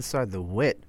Welcome 0.00 0.12
back 0.12 0.12
to 0.12 0.18
Inside 0.18 0.30
the 0.30 0.40
Wit. 0.54 0.84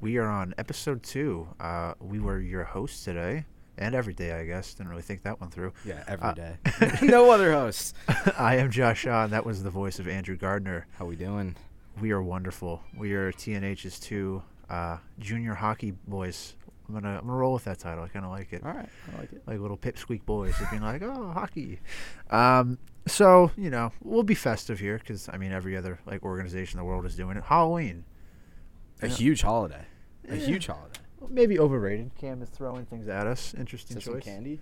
We 0.00 0.16
are 0.16 0.26
on 0.26 0.54
episode 0.56 1.02
two. 1.02 1.46
Uh, 1.60 1.92
we 2.00 2.18
were 2.18 2.40
your 2.40 2.64
hosts 2.64 3.04
today 3.04 3.44
and 3.76 3.94
every 3.94 4.14
day, 4.14 4.32
I 4.32 4.46
guess. 4.46 4.72
Didn't 4.72 4.88
really 4.88 5.02
think 5.02 5.22
that 5.24 5.38
one 5.38 5.50
through. 5.50 5.74
Yeah, 5.84 6.02
Uh, 6.08 6.12
every 6.12 6.34
day. 6.34 6.56
no 7.06 7.30
other 7.30 7.52
hosts. 7.52 7.92
I 8.38 8.56
am 8.56 8.70
Josh 8.70 9.00
Shaw, 9.00 9.24
and 9.24 9.32
that 9.34 9.44
was 9.44 9.62
the 9.62 9.68
voice 9.70 9.98
of 9.98 10.08
Andrew 10.08 10.34
Gardner. 10.36 10.86
How 10.98 11.04
we 11.04 11.14
doing? 11.14 11.56
We 12.00 12.10
are 12.12 12.22
wonderful. 12.22 12.80
We 12.96 13.12
are 13.12 13.32
TNH's 13.32 14.00
two 14.00 14.42
uh, 14.70 14.96
junior 15.18 15.52
hockey 15.54 15.90
boys. 16.08 16.54
I'm 16.88 16.94
gonna 16.94 17.18
I'm 17.18 17.26
gonna 17.26 17.36
roll 17.36 17.52
with 17.52 17.64
that 17.64 17.78
title. 17.78 18.02
I 18.04 18.08
kind 18.08 18.24
of 18.24 18.30
like 18.30 18.52
it. 18.54 18.64
All 18.64 18.72
right, 18.72 18.88
I 19.14 19.20
like 19.20 19.32
it. 19.32 19.42
like 19.46 19.60
little 19.60 19.76
pipsqueak 19.76 20.24
boys, 20.24 20.54
being 20.70 20.82
like, 20.82 21.02
"Oh, 21.02 21.32
hockey." 21.32 21.80
Um, 22.30 22.78
so 23.06 23.50
you 23.58 23.68
know, 23.68 23.92
we'll 24.02 24.22
be 24.22 24.34
festive 24.34 24.80
here 24.80 24.96
because 24.98 25.28
I 25.30 25.36
mean, 25.36 25.52
every 25.52 25.76
other 25.76 25.98
like 26.06 26.22
organization 26.24 26.78
in 26.78 26.84
the 26.84 26.88
world 26.88 27.04
is 27.04 27.14
doing 27.14 27.36
it. 27.36 27.44
Halloween, 27.44 28.04
A 29.02 29.08
Yeah. 29.08 29.14
huge 29.14 29.42
holiday. 29.42 29.84
A 30.28 30.36
Yeah. 30.36 30.46
huge 30.46 30.66
holiday. 30.66 31.00
maybe 31.30 31.58
overrated. 31.58 32.14
Cam 32.16 32.42
is 32.42 32.50
throwing 32.50 32.84
things 32.84 33.08
at 33.08 33.26
us. 33.26 33.54
Interesting 33.54 33.96
Is 33.96 34.04
that 34.04 34.10
some 34.10 34.20
choice. 34.20 34.24
candy? 34.24 34.60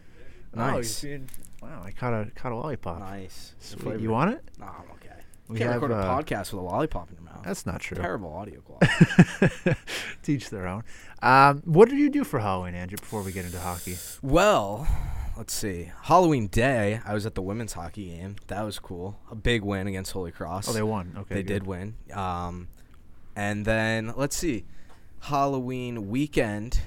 Oh, 0.55 0.59
Nice. 0.59 1.01
being- 1.03 1.29
wow, 1.61 1.83
I 1.85 1.91
caught 1.91 2.13
a 2.15 2.31
caught 2.37 2.53
a 2.53 2.57
lollipop. 2.57 3.01
Nice. 3.01 3.55
Sweet. 3.59 3.99
You 4.01 4.11
want 4.11 4.31
it? 4.33 4.45
No, 4.61 4.67
I'm 4.67 4.91
okay. 4.93 5.09
We 5.49 5.59
Can't 5.59 5.73
have, 5.73 5.83
record 5.83 5.95
a 5.95 5.99
uh, 6.01 6.23
podcast 6.23 6.53
with 6.53 6.61
a 6.61 6.65
lollipop 6.65 7.09
in 7.11 7.17
your 7.17 7.25
mouth. 7.25 7.43
That's 7.45 7.67
not 7.67 7.81
true. 7.81 7.97
terrible 7.97 8.33
audio 8.33 8.61
quality. 8.61 9.75
Teach 10.23 10.51
their 10.51 10.67
own. 10.69 10.84
Um, 11.21 11.62
what 11.65 11.89
did 11.89 11.99
you 11.99 12.09
do 12.11 12.23
for 12.25 12.39
Halloween, 12.39 12.75
Andrew? 12.75 12.97
Before 12.97 13.23
we 13.23 13.33
get 13.33 13.45
into 13.45 13.59
hockey, 13.59 13.97
well, 14.23 14.87
let's 15.37 15.53
see. 15.53 15.91
Halloween 16.03 16.47
day, 16.47 17.01
I 17.05 17.12
was 17.12 17.27
at 17.27 17.34
the 17.34 17.43
women's 17.43 17.73
hockey 17.73 18.11
game. 18.17 18.37
That 18.47 18.62
was 18.62 18.78
cool. 18.78 19.19
A 19.31 19.34
big 19.34 19.62
win 19.62 19.87
against 19.89 20.12
Holy 20.12 20.31
Cross. 20.31 20.69
oh, 20.69 20.73
they 20.73 20.83
won. 20.83 21.15
Okay, 21.19 21.34
they 21.34 21.43
good. 21.43 21.53
did 21.61 21.67
win. 21.67 21.97
Um, 22.15 22.69
and 23.36 23.64
then 23.64 24.12
let's 24.16 24.36
see, 24.36 24.64
Halloween 25.20 26.08
weekend. 26.08 26.80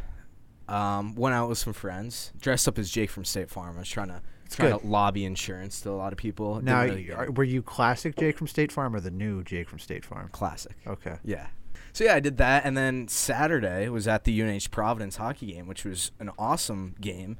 Um, 0.67 1.13
went 1.13 1.35
out 1.35 1.47
with 1.47 1.59
some 1.59 1.73
friends, 1.73 2.33
dressed 2.41 2.67
up 2.67 2.79
as 2.79 2.89
Jake 2.89 3.11
from 3.11 3.23
State 3.23 3.51
Farm. 3.51 3.75
I 3.75 3.79
was 3.81 3.89
trying 3.89 4.07
to 4.07 4.21
It's 4.45 4.55
trying 4.55 4.71
good. 4.71 4.81
to 4.81 4.87
lobby 4.87 5.23
insurance 5.23 5.79
to 5.81 5.91
a 5.91 5.93
lot 5.93 6.11
of 6.11 6.17
people. 6.17 6.59
Now, 6.59 6.81
really 6.83 7.11
are- 7.11 7.29
were 7.29 7.43
you 7.43 7.61
classic 7.61 8.15
Jake 8.17 8.35
from 8.35 8.47
State 8.47 8.71
Farm 8.71 8.95
or 8.95 8.99
the 8.99 9.11
new 9.11 9.43
Jake 9.43 9.69
from 9.69 9.77
State 9.77 10.03
Farm? 10.03 10.29
classic. 10.31 10.75
Okay. 10.87 11.17
Yeah. 11.23 11.47
So 11.93 12.03
yeah, 12.03 12.15
I 12.15 12.19
did 12.19 12.37
that, 12.37 12.65
and 12.65 12.75
then 12.75 13.07
Saturday 13.07 13.87
was 13.89 14.07
at 14.07 14.23
the 14.23 14.41
UNH 14.41 14.71
Providence 14.71 15.17
hockey 15.17 15.45
game, 15.53 15.67
which 15.67 15.85
was 15.85 16.11
an 16.19 16.31
awesome 16.39 16.95
game, 16.99 17.37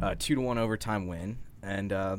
uh, 0.00 0.14
two 0.16 0.36
to 0.36 0.40
one 0.40 0.56
overtime 0.56 1.08
win. 1.08 1.38
And 1.64 1.92
uh, 1.92 2.18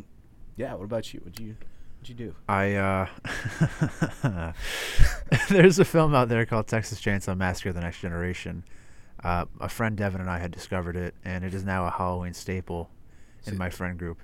yeah, 0.57 0.73
what 0.73 0.83
about 0.83 1.13
you? 1.13 1.21
What'd 1.21 1.39
you 1.39 1.55
what'd 1.99 2.09
you 2.09 2.15
do? 2.15 2.35
I 2.47 2.75
uh 2.75 4.53
there's 5.49 5.79
a 5.79 5.85
film 5.85 6.15
out 6.15 6.29
there 6.29 6.45
called 6.45 6.67
Texas 6.67 6.99
Chainsaw 7.01 7.37
Massacre: 7.37 7.73
The 7.73 7.81
Next 7.81 7.99
Generation. 7.99 8.63
Uh, 9.21 9.45
a 9.59 9.67
friend 9.67 9.97
Devin 9.97 10.21
and 10.21 10.29
I 10.29 10.39
had 10.39 10.51
discovered 10.51 10.95
it, 10.95 11.13
and 11.25 11.43
it 11.43 11.53
is 11.53 11.65
now 11.65 11.85
a 11.85 11.89
Halloween 11.89 12.33
staple 12.33 12.89
in 13.45 13.57
my 13.57 13.69
friend 13.69 13.99
group. 13.99 14.19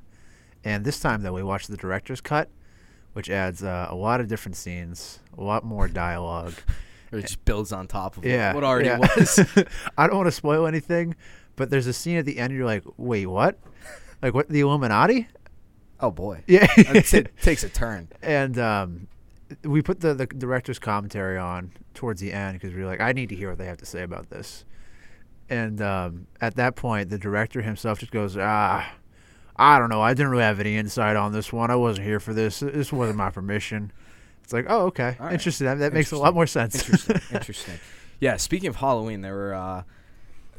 And 0.64 0.86
this 0.86 1.02
time, 1.02 1.22
though, 1.22 1.34
we 1.34 1.44
watched 1.44 1.68
the 1.68 1.76
director's 1.76 2.22
cut, 2.22 2.50
which 3.12 3.30
adds 3.30 3.62
uh, 3.62 3.88
a 3.90 3.96
lot 3.96 4.22
of 4.22 4.30
different 4.30 4.56
scenes, 4.56 5.20
a 5.38 5.44
lot 5.44 5.64
more 5.64 5.88
dialogue. 5.88 6.54
It 7.12 7.22
just 7.22 7.46
builds 7.46 7.72
on 7.72 7.88
top 7.88 8.18
of 8.18 8.24
what- 8.24 8.32
yeah, 8.32 8.54
what 8.54 8.66
already 8.66 8.90
yeah. 8.90 8.98
was. 8.98 9.40
I 9.98 10.08
don't 10.08 10.18
want 10.18 10.28
to 10.28 10.34
spoil 10.34 10.66
anything, 10.66 11.16
but 11.56 11.70
there's 11.70 11.88
a 11.88 11.94
scene 11.94 12.18
at 12.18 12.26
the 12.26 12.38
end. 12.40 12.52
You're 12.52 12.66
like, 12.66 12.84
wait, 12.98 13.28
what? 13.28 13.58
Like 14.22 14.34
what? 14.34 14.50
The 14.50 14.60
Illuminati? 14.60 15.28
Oh 16.00 16.12
boy, 16.12 16.44
Yeah, 16.48 16.68
it 16.78 17.32
takes 17.42 17.64
a 17.64 17.70
turn. 17.70 18.10
and 18.22 18.58
um, 18.60 19.08
we 19.64 19.82
put 19.82 20.00
the, 20.00 20.14
the 20.14 20.26
director's 20.26 20.80
commentary 20.80 21.38
on 21.38 21.72
towards 21.94 22.22
the 22.22 22.34
end 22.34 22.60
because 22.60 22.74
we 22.74 22.82
were 22.82 22.88
like, 22.88 23.02
I 23.02 23.12
need 23.12 23.30
to 23.30 23.36
hear 23.36 23.50
what 23.50 23.58
they 23.58 23.66
have 23.66 23.78
to 23.78 23.86
say 23.86 24.04
about 24.04 24.30
this. 24.30 24.66
And 25.50 25.82
um, 25.82 26.28
at 26.42 26.56
that 26.56 26.76
point, 26.76 27.10
the 27.10 27.20
director 27.20 27.62
himself 27.62 28.00
just 28.00 28.12
goes, 28.12 28.36
Ah, 28.38 28.92
I 29.56 29.80
don't 29.80 29.90
know. 29.90 30.02
I 30.02 30.14
didn't 30.14 30.32
really 30.32 30.44
have 30.44 30.60
any 30.60 30.76
insight 30.76 31.16
on 31.16 31.32
this 31.32 31.54
one. 31.54 31.72
I 31.72 31.76
wasn't 31.76 32.08
here 32.08 32.20
for 32.20 32.34
this. 32.34 32.60
This 32.60 32.92
wasn't 32.92 33.18
my 33.18 33.30
permission. 33.30 33.92
It's 34.44 34.54
like, 34.54 34.66
oh, 34.70 34.88
okay, 34.88 35.18
right. 35.20 35.34
interesting. 35.34 35.66
That, 35.66 35.80
that 35.80 35.94
makes 35.94 36.12
a 36.12 36.18
lot 36.18 36.34
more 36.34 36.46
sense. 36.46 36.76
Interesting. 36.76 37.22
Interesting. 37.34 37.80
Yeah. 38.20 38.38
Speaking 38.38 38.70
of 38.70 38.76
Halloween, 38.76 39.22
there 39.22 39.34
were 39.34 39.54
uh, 39.54 39.84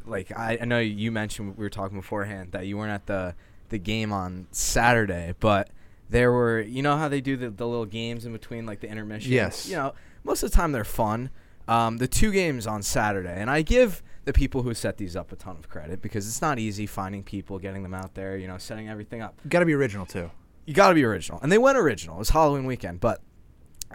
like 0.05 0.31
I, 0.37 0.57
I 0.61 0.65
know 0.65 0.79
you 0.79 1.11
mentioned 1.11 1.57
we 1.57 1.63
were 1.63 1.69
talking 1.69 1.97
beforehand 1.97 2.51
that 2.51 2.65
you 2.65 2.77
weren't 2.77 2.91
at 2.91 3.05
the 3.05 3.35
the 3.69 3.77
game 3.79 4.11
on 4.11 4.47
Saturday, 4.51 5.33
but 5.39 5.69
there 6.09 6.31
were 6.31 6.61
you 6.61 6.81
know 6.81 6.97
how 6.97 7.07
they 7.07 7.21
do 7.21 7.35
the, 7.37 7.49
the 7.49 7.67
little 7.67 7.85
games 7.85 8.25
in 8.25 8.31
between 8.33 8.65
like 8.65 8.79
the 8.79 8.89
intermission. 8.89 9.31
Yes. 9.31 9.67
You 9.67 9.75
know, 9.75 9.93
most 10.23 10.43
of 10.43 10.51
the 10.51 10.55
time 10.55 10.71
they're 10.71 10.83
fun. 10.83 11.29
Um, 11.67 11.97
the 11.97 12.07
two 12.07 12.31
games 12.31 12.65
on 12.65 12.81
Saturday, 12.81 13.35
and 13.35 13.49
I 13.49 13.61
give 13.61 14.01
the 14.23 14.31
people 14.31 14.63
who 14.63 14.73
set 14.73 14.95
these 14.97 15.17
up 15.17 15.33
a 15.33 15.35
ton 15.35 15.57
of 15.57 15.67
credit 15.67 16.01
because 16.01 16.25
it's 16.25 16.41
not 16.41 16.59
easy 16.59 16.85
finding 16.85 17.23
people, 17.23 17.59
getting 17.59 17.83
them 17.83 17.93
out 17.93 18.13
there, 18.13 18.37
you 18.37 18.47
know, 18.47 18.57
setting 18.57 18.87
everything 18.87 19.21
up 19.21 19.39
Got 19.49 19.59
to 19.59 19.65
be 19.65 19.73
original 19.73 20.05
too. 20.05 20.31
you 20.65 20.73
got 20.73 20.89
to 20.89 20.95
be 20.95 21.03
original. 21.03 21.39
And 21.41 21.51
they 21.51 21.57
went 21.57 21.77
original. 21.77 22.15
It 22.15 22.19
was 22.19 22.29
Halloween 22.29 22.65
weekend, 22.65 23.01
but 23.01 23.21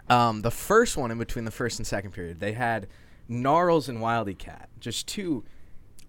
um, 0.07 0.41
the 0.43 0.51
first 0.51 0.97
one 0.97 1.09
in 1.09 1.17
between 1.17 1.45
the 1.45 1.51
first 1.51 1.79
and 1.79 1.85
second 1.87 2.11
period, 2.11 2.39
they 2.39 2.51
had 2.53 2.87
Gnarls 3.27 3.89
and 3.89 3.99
Wildy 3.99 4.37
Cat, 4.37 4.69
just 4.79 5.07
two, 5.07 5.43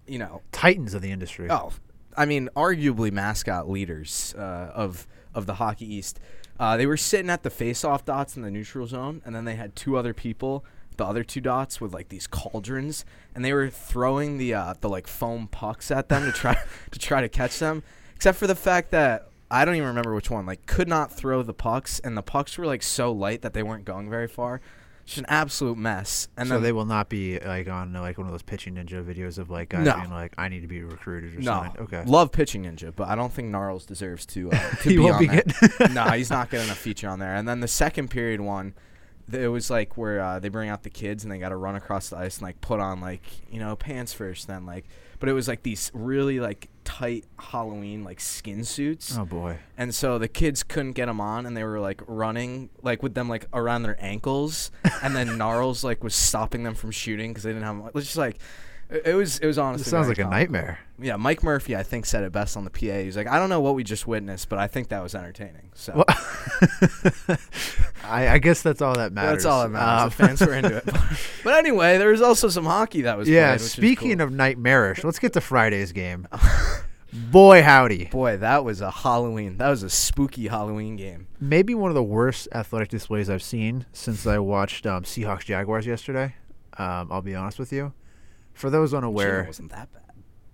you 0.05 0.19
know, 0.19 0.41
Titans 0.51 0.93
of 0.93 1.01
the 1.01 1.09
industry. 1.11 1.49
oh, 1.49 1.71
I 2.17 2.25
mean, 2.25 2.49
arguably 2.55 3.11
mascot 3.11 3.69
leaders 3.69 4.33
uh, 4.37 4.71
of 4.73 5.07
of 5.33 5.45
the 5.45 5.55
Hockey 5.55 5.93
East. 5.93 6.19
Uh, 6.57 6.77
they 6.77 6.85
were 6.85 6.97
sitting 6.97 7.29
at 7.29 7.43
the 7.43 7.49
face-off 7.49 8.05
dots 8.05 8.37
in 8.37 8.41
the 8.41 8.49
neutral 8.49 8.87
zone, 8.87 9.21
and 9.25 9.35
then 9.35 9.43
they 9.43 9.55
had 9.55 9.75
two 9.75 9.97
other 9.97 10.13
people, 10.13 10.63
the 10.95 11.03
other 11.03 11.23
two 11.23 11.41
dots 11.41 11.81
with 11.81 11.93
like 11.93 12.07
these 12.07 12.27
cauldrons, 12.27 13.03
and 13.33 13.43
they 13.43 13.51
were 13.51 13.69
throwing 13.69 14.37
the 14.37 14.53
uh, 14.53 14.73
the 14.79 14.89
like 14.89 15.07
foam 15.07 15.47
pucks 15.47 15.91
at 15.91 16.09
them 16.09 16.23
to 16.23 16.31
try 16.31 16.57
to 16.91 16.99
try 16.99 17.21
to 17.21 17.29
catch 17.29 17.59
them. 17.59 17.83
Except 18.15 18.37
for 18.37 18.47
the 18.47 18.55
fact 18.55 18.91
that 18.91 19.27
I 19.51 19.65
don't 19.65 19.75
even 19.75 19.89
remember 19.89 20.15
which 20.15 20.29
one 20.29 20.45
like 20.45 20.65
could 20.65 20.87
not 20.87 21.11
throw 21.11 21.43
the 21.43 21.53
pucks, 21.53 21.99
and 21.99 22.15
the 22.15 22.23
pucks 22.23 22.57
were 22.57 22.65
like 22.65 22.83
so 22.83 23.11
light 23.11 23.41
that 23.41 23.53
they 23.53 23.63
weren't 23.63 23.85
going 23.85 24.09
very 24.09 24.27
far. 24.27 24.61
Just 25.05 25.19
an 25.19 25.25
absolute 25.27 25.77
mess. 25.77 26.27
And 26.35 26.47
so 26.49 26.55
then 26.55 26.63
they 26.63 26.71
will 26.71 26.85
not 26.85 27.09
be 27.09 27.37
like 27.39 27.67
on 27.67 27.93
like 27.93 28.17
one 28.17 28.25
of 28.25 28.33
those 28.33 28.41
pitching 28.41 28.75
ninja 28.75 29.03
videos 29.05 29.37
of 29.37 29.49
like 29.51 29.69
guys 29.69 29.85
No. 29.85 29.95
being 29.97 30.09
like, 30.09 30.33
I 30.37 30.49
need 30.49 30.61
to 30.61 30.67
be 30.67 30.81
recruited 30.83 31.35
or 31.35 31.39
No, 31.41 31.63
something. 31.63 31.81
Okay. 31.83 32.03
love 32.05 32.31
pitching 32.31 32.63
ninja, 32.63 32.91
but 32.95 33.07
I 33.07 33.15
don't 33.15 33.31
think 33.31 33.49
Gnarls 33.49 33.85
deserves 33.85 34.25
to 34.27 34.51
uh, 34.51 34.69
to 34.81 34.89
He 34.89 34.95
be 34.97 34.99
won't 34.99 35.15
on 35.15 35.19
be 35.19 35.27
there. 35.27 35.89
no, 35.93 36.03
he's 36.11 36.31
not 36.31 36.49
getting 36.49 36.69
a 36.71 36.75
feature 36.75 37.07
on 37.07 37.19
there. 37.19 37.35
And 37.35 37.47
then 37.47 37.59
the 37.59 37.67
second 37.67 38.09
period 38.09 38.41
one, 38.41 38.73
it 39.31 39.47
was 39.47 39.69
like 39.69 39.95
where 39.95 40.19
uh, 40.21 40.39
they 40.39 40.49
bring 40.49 40.69
out 40.69 40.81
the 40.83 40.89
kids 40.89 41.23
and 41.23 41.31
they 41.31 41.37
got 41.37 41.49
to 41.49 41.55
run 41.55 41.75
across 41.75 42.09
the 42.09 42.17
ice 42.17 42.37
and 42.37 42.43
like 42.43 42.59
put 42.61 42.79
on 42.79 42.99
like 42.99 43.21
you 43.51 43.59
know 43.59 43.75
pants 43.75 44.11
first, 44.11 44.47
then 44.47 44.65
like, 44.65 44.85
but 45.19 45.29
it 45.29 45.33
was 45.33 45.47
like 45.47 45.61
these 45.61 45.91
really 45.93 46.39
like 46.39 46.69
tight 46.85 47.25
Halloween 47.37 48.03
like 48.05 48.21
skin 48.21 48.63
suits, 48.63 49.17
Oh 49.17 49.25
boy. 49.25 49.57
and 49.77 49.93
so 49.93 50.17
the 50.17 50.29
kids 50.29 50.63
couldn't 50.63 50.93
get 50.93 51.07
them 51.07 51.19
on, 51.19 51.45
and 51.45 51.57
they 51.57 51.63
were 51.65 51.79
like 51.81 52.01
running 52.07 52.69
like 52.81 53.03
with 53.03 53.13
them 53.15 53.27
like 53.27 53.47
around 53.51 53.83
their 53.83 53.97
ankles, 53.99 54.71
and 55.03 55.13
then 55.15 55.37
Gnarls 55.37 55.83
like 55.83 56.03
was 56.03 56.15
stopping 56.15 56.63
them 56.63 56.75
from 56.75 56.91
shooting 56.91 57.31
because 57.31 57.43
they 57.43 57.51
didn't 57.51 57.65
have. 57.65 57.87
It 57.87 57.93
was 57.93 58.05
just 58.05 58.17
like. 58.17 58.37
It 58.87 59.01
it 59.07 59.15
was. 59.15 59.39
It 59.39 59.47
was 59.47 59.57
honestly. 59.57 59.81
This 59.85 59.89
sounds 59.89 60.07
like 60.07 60.19
a 60.19 60.25
nightmare. 60.25 60.77
Yeah, 60.99 61.15
Mike 61.15 61.41
Murphy, 61.41 61.75
I 61.75 61.81
think, 61.81 62.05
said 62.05 62.23
it 62.23 62.31
best 62.31 62.55
on 62.55 62.65
the 62.65 62.69
PA. 62.69 62.99
He's 62.99 63.17
like, 63.17 63.25
I 63.27 63.39
don't 63.39 63.49
know 63.49 63.59
what 63.59 63.73
we 63.73 63.83
just 63.83 64.05
witnessed, 64.05 64.47
but 64.47 64.59
I 64.59 64.67
think 64.67 64.89
that 64.89 65.01
was 65.01 65.15
entertaining. 65.15 65.71
So 65.73 65.93
Well, 65.95 66.05
I, 68.03 68.27
I 68.29 68.37
guess 68.37 68.61
that's 68.61 68.81
all 68.81 68.93
that 68.95 69.11
matters. 69.11 69.43
that's 69.43 69.45
all 69.45 69.63
that 69.63 69.69
matters. 69.69 70.03
Um, 70.03 70.09
the 70.09 70.15
fans 70.15 70.41
were 70.41 70.53
into 70.53 70.77
it. 70.77 70.85
but 71.43 71.55
anyway, 71.55 71.97
there 71.97 72.11
was 72.11 72.21
also 72.21 72.47
some 72.49 72.65
hockey 72.65 73.01
that 73.01 73.17
was 73.17 73.27
yeah. 73.27 73.57
played, 73.57 73.61
Speaking 73.61 74.17
cool. 74.19 74.27
of 74.27 74.31
nightmarish, 74.31 75.03
let's 75.03 75.17
get 75.19 75.33
to 75.33 75.41
Friday's 75.41 75.91
game. 75.91 76.27
Boy, 77.15 77.61
howdy! 77.63 78.05
boy, 78.05 78.37
that 78.37 78.65
was 78.65 78.81
a 78.81 78.91
Halloween. 78.91 79.57
That 79.57 79.69
was 79.69 79.83
a 79.83 79.89
spooky 79.89 80.47
Halloween 80.47 80.95
game. 80.97 81.27
Maybe 81.39 81.73
one 81.73 81.89
of 81.89 81.95
the 81.95 82.03
worst 82.03 82.47
athletic 82.53 82.89
displays 82.89 83.29
I've 83.29 83.43
seen 83.43 83.85
since 83.93 84.27
I 84.27 84.37
watched 84.39 84.85
um, 84.85 85.03
Seahawks 85.03 85.45
Jaguars 85.45 85.85
yesterday. 85.85 86.35
Um, 86.77 87.07
I'll 87.11 87.21
be 87.21 87.33
honest 87.35 87.57
with 87.57 87.71
you. 87.71 87.93
For 88.53 88.69
those 88.69 88.93
It 88.93 88.97
unaware, 88.97 89.45
wasn't 89.47 89.71
that 89.71 89.91
bad. 89.93 90.01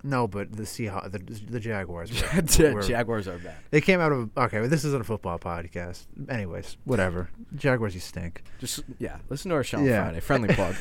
no, 0.03 0.27
but 0.27 0.51
the 0.55 0.63
Seahawks, 0.63 1.11
the, 1.11 1.17
the 1.19 1.59
Jaguars. 1.59 2.11
Were, 2.11 2.73
were- 2.73 2.81
Jaguars 2.83 3.27
are 3.27 3.39
bad. 3.39 3.55
They 3.71 3.81
came 3.81 3.99
out 3.99 4.11
of 4.11 4.29
okay. 4.37 4.59
Well, 4.59 4.69
this 4.69 4.83
isn't 4.85 5.01
a 5.01 5.03
football 5.05 5.39
podcast. 5.39 6.05
Anyways, 6.29 6.77
whatever. 6.83 7.29
Jaguars, 7.55 7.95
you 7.95 8.01
stink. 8.01 8.43
Just 8.59 8.81
yeah, 8.99 9.17
listen 9.29 9.49
to 9.49 9.55
our 9.55 9.63
show 9.63 9.79
on 9.79 9.85
Yeah. 9.85 10.03
Friday. 10.03 10.19
Friendly 10.19 10.49
plug. 10.55 10.75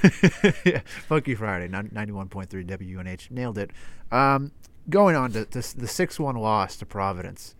yeah, 0.66 0.80
Funky 1.08 1.34
Friday, 1.34 1.68
ninety-one 1.68 2.28
point 2.28 2.50
three 2.50 2.64
WUNH, 2.64 3.30
nailed 3.30 3.56
it. 3.56 3.70
Um, 4.12 4.52
going 4.90 5.16
on 5.16 5.32
to, 5.32 5.44
to 5.46 5.78
the 5.78 5.88
six-one 5.88 6.36
loss 6.36 6.76
to 6.78 6.86
Providence. 6.86 7.54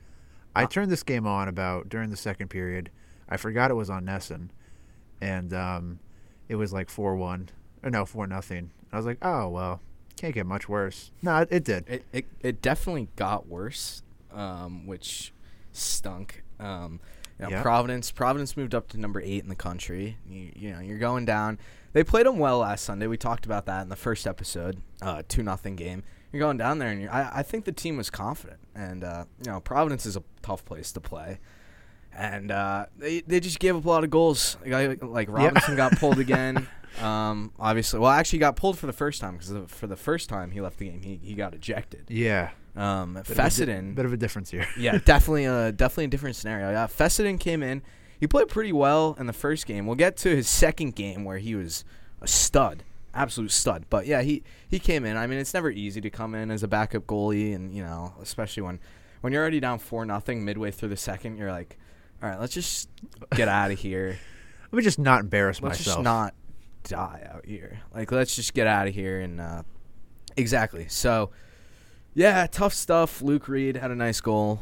I 0.55 0.65
Uh, 0.65 0.67
turned 0.67 0.91
this 0.91 1.03
game 1.03 1.27
on 1.27 1.49
about 1.49 1.89
during 1.89 2.11
the 2.11 2.17
second 2.17 2.49
period. 2.49 2.91
I 3.29 3.37
forgot 3.37 3.71
it 3.71 3.75
was 3.75 3.89
on 3.89 4.05
NESN, 4.05 4.49
and 5.21 5.55
um, 5.55 6.01
it 6.49 6.57
was 6.57 6.73
like 6.73 6.91
four-one 6.91 7.49
or 7.83 7.91
no 7.91 8.05
four 8.05 8.27
nothing. 8.27 8.71
I 8.93 8.97
was 8.97 9.07
like, 9.07 9.19
oh 9.23 9.49
well, 9.49 9.81
can't 10.17 10.35
get 10.35 10.47
much 10.47 10.69
worse. 10.69 11.13
No, 11.23 11.37
it, 11.39 11.49
it 11.51 11.65
did. 11.65 11.85
it, 11.89 12.05
it 12.13 12.27
it 12.41 12.61
definitely 12.63 13.09
got 13.17 13.47
worse, 13.47 14.03
um, 14.33 14.87
which 14.87 15.33
stunk. 15.73 16.43
Um, 16.59 17.01
You 17.39 17.45
know, 17.47 17.51
Yeah. 17.53 17.63
Providence. 17.63 18.11
Providence 18.11 18.57
moved 18.57 18.75
up 18.75 18.89
to 18.89 18.99
number 18.99 19.21
eight 19.21 19.43
in 19.43 19.49
the 19.49 19.55
country. 19.55 20.19
You, 20.29 20.51
you 20.55 20.73
know, 20.73 20.81
you're 20.81 20.99
going 20.99 21.25
down. 21.25 21.59
They 21.93 22.05
played 22.05 22.27
them 22.27 22.39
well 22.39 22.59
last 22.59 22.85
Sunday. 22.85 23.07
We 23.07 23.17
talked 23.17 23.47
about 23.47 23.65
that 23.67 23.83
in 23.83 23.89
the 23.89 23.97
first 23.97 24.27
episode. 24.27 24.81
Uh, 25.01 25.23
two 25.29 25.43
nothing 25.43 25.75
game. 25.77 26.03
You're 26.33 26.41
going 26.41 26.57
down 26.59 26.79
there, 26.79 26.91
and 26.91 27.01
you're, 27.03 27.13
I, 27.13 27.31
I 27.37 27.43
think 27.43 27.65
the 27.65 27.73
team 27.73 27.97
was 27.97 28.11
confident. 28.11 28.61
And 28.75 29.03
uh, 29.05 29.25
you 29.45 29.51
know, 29.51 29.61
Providence 29.61 30.07
is 30.07 30.17
a 30.17 30.23
tough 30.43 30.65
place 30.65 30.93
to 30.93 31.01
play. 31.01 31.41
And 32.13 32.51
uh, 32.51 32.87
they 32.99 33.21
they 33.21 33.41
just 33.41 33.59
gave 33.61 33.77
up 33.77 33.85
a 33.85 33.89
lot 33.89 34.05
of 34.05 34.11
goals. 34.11 34.57
Like, 34.67 35.03
like 35.03 35.29
Robinson 35.31 35.77
got 35.77 35.93
pulled 35.99 36.19
again. 36.27 36.67
Um, 37.01 37.53
obviously, 37.59 38.01
well, 38.01 38.11
actually, 38.11 38.39
he 38.39 38.41
got 38.41 38.57
pulled 38.57 38.79
for 38.79 38.87
the 38.87 38.93
first 38.93 39.21
time 39.21 39.37
because 39.37 39.53
for 39.69 39.87
the 39.87 39.97
first 39.97 40.29
time 40.29 40.51
he 40.51 40.61
left 40.61 40.79
the 40.79 40.89
game, 40.89 41.03
he 41.03 41.21
he 41.23 41.35
got 41.35 41.55
ejected. 41.55 42.07
Yeah. 42.09 42.51
Um, 42.77 43.15
Bit 43.15 43.21
of 43.23 43.31
a 43.31 43.35
di- 43.35 43.43
Fessenden, 43.43 43.95
bit 43.95 44.05
of 44.07 44.13
a 44.13 44.17
difference 44.17 44.51
here. 44.51 44.67
yeah, 44.79 44.99
definitely 45.05 45.45
a 45.47 45.73
definitely 45.73 46.05
a 46.05 46.09
different 46.09 46.37
scenario. 46.37 46.71
Yeah, 46.71 46.87
Fessenden 46.87 47.39
came 47.39 47.63
in. 47.63 47.83
He 48.19 48.27
played 48.27 48.49
pretty 48.49 48.73
well 48.73 49.17
in 49.19 49.27
the 49.27 49.33
first 49.33 49.67
game. 49.67 49.87
We'll 49.87 49.97
get 49.97 50.17
to 50.19 50.35
his 50.37 50.49
second 50.49 50.95
game 50.95 51.25
where 51.25 51.39
he 51.39 51.55
was 51.55 51.85
a 52.21 52.27
stud, 52.29 52.83
absolute 53.15 53.51
stud. 53.51 53.87
But 53.91 54.07
yeah, 54.07 54.23
he 54.23 54.43
he 54.69 54.79
came 54.79 55.05
in. 55.05 55.17
I 55.17 55.27
mean, 55.27 55.39
it's 55.39 55.55
never 55.55 55.71
easy 55.71 56.01
to 56.01 56.11
come 56.11 56.35
in 56.35 56.51
as 56.51 56.63
a 56.63 56.69
backup 56.69 57.07
goalie, 57.07 57.55
and 57.55 57.75
you 57.75 57.83
know, 57.83 58.15
especially 58.23 58.63
when 58.63 58.81
when 59.21 59.33
you're 59.33 59.43
already 59.43 59.61
down 59.61 59.79
four 59.79 60.05
nothing 60.05 60.45
midway 60.45 60.71
through 60.71 60.89
the 60.91 60.97
second, 60.97 61.37
you're 61.37 61.51
like, 61.53 61.79
all 62.23 62.29
right, 62.29 62.41
let's 62.41 62.55
just 62.55 62.89
get 63.35 63.49
out 63.49 63.71
of 63.71 63.79
here. 63.79 64.19
Let 64.73 64.77
me 64.77 64.83
just 64.83 64.99
not 64.99 65.21
embarrass 65.21 65.61
Let's 65.61 65.81
myself. 65.81 65.97
just 65.97 66.05
not 66.05 66.35
die 66.85 67.29
out 67.33 67.45
here. 67.45 67.81
Like, 67.95 68.13
let's 68.13 68.35
just 68.37 68.55
get 68.55 68.67
out 68.67 68.87
of 68.87 68.95
here 68.95 69.21
and 69.21 69.41
uh, 69.41 69.63
exactly. 70.37 70.87
So, 70.89 71.31
yeah, 72.15 72.47
tough 72.47 72.73
stuff. 72.73 73.21
Luke 73.21 73.49
Reed 73.49 73.77
had 73.77 73.91
a 73.91 73.97
nice 73.97 74.21
goal 74.21 74.61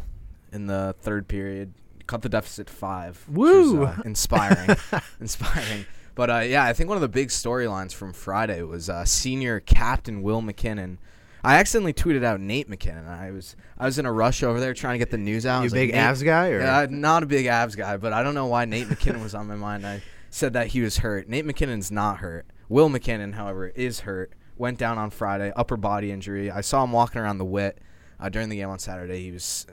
in 0.51 0.67
the 0.67 0.95
third 1.01 1.29
period, 1.29 1.75
cut 2.07 2.23
the 2.23 2.29
deficit 2.31 2.69
to 2.69 2.73
five. 2.73 3.23
which 3.29 3.37
was, 3.37 3.73
Woo! 3.73 3.85
uh, 3.85 3.97
inspiring, 4.05 4.77
inspiring. 5.21 5.85
But 6.19 6.31
uh, 6.31 6.39
yeah, 6.39 6.65
I 6.65 6.73
think 6.73 6.89
one 6.89 6.97
of 6.97 7.03
the 7.03 7.09
big 7.09 7.29
storylines 7.29 7.95
from 7.95 8.13
Friday 8.13 8.61
was 8.63 8.91
uh, 8.91 9.05
senior 9.05 9.61
captain 9.61 10.21
Will 10.21 10.41
MacKinnon. 10.43 10.99
I 11.45 11.59
accidentally 11.61 11.93
tweeted 11.93 12.25
out 12.25 12.41
Nate 12.41 12.69
MacKinnon. 12.69 13.07
I 13.07 13.31
was 13.31 13.55
I 13.79 13.85
was 13.85 14.01
in 14.01 14.05
a 14.05 14.13
rush 14.13 14.43
over 14.43 14.59
there 14.59 14.75
trying 14.75 14.95
to 14.95 14.99
get 14.99 15.13
the 15.13 15.17
news 15.17 15.47
out. 15.47 15.59
You 15.61 15.67
was 15.67 15.73
big 15.73 15.95
like, 15.95 16.01
Avs 16.01 16.25
guy, 16.25 16.49
or 16.49 16.59
yeah, 16.59 16.89
not 16.91 17.23
a 17.23 17.27
big 17.27 17.47
abs 17.47 17.77
guy, 17.77 17.99
but 17.99 18.13
I 18.13 18.25
don't 18.25 18.35
know 18.35 18.47
why 18.47 18.65
Nate 18.65 18.89
MacKinnon 18.89 19.23
was 19.23 19.33
on 19.37 19.47
my 19.47 19.55
mind. 19.55 19.87
I 19.87 20.03
said 20.29 20.55
that 20.55 20.67
he 20.67 20.81
was 20.81 20.99
hurt. 20.99 21.29
Nate 21.29 21.45
MacKinnon's 21.45 21.93
not 21.93 22.17
hurt. 22.19 22.47
Will 22.69 22.89
MacKinnon, 22.89 23.35
however, 23.35 23.69
is 23.69 24.01
hurt. 24.01 24.33
Went 24.57 24.77
down 24.77 24.99
on 24.99 25.11
Friday, 25.11 25.53
upper 25.55 25.77
body 25.77 26.11
injury. 26.11 26.51
I 26.51 26.63
saw 26.63 26.83
him 26.83 26.91
walking 26.91 27.21
around 27.21 27.39
the 27.39 27.45
wit 27.45 27.79
uh, 28.19 28.29
during 28.29 28.49
the 28.49 28.57
game 28.57 28.71
on 28.71 28.81
Saturday. 28.81 29.23
He 29.23 29.31
was 29.31 29.69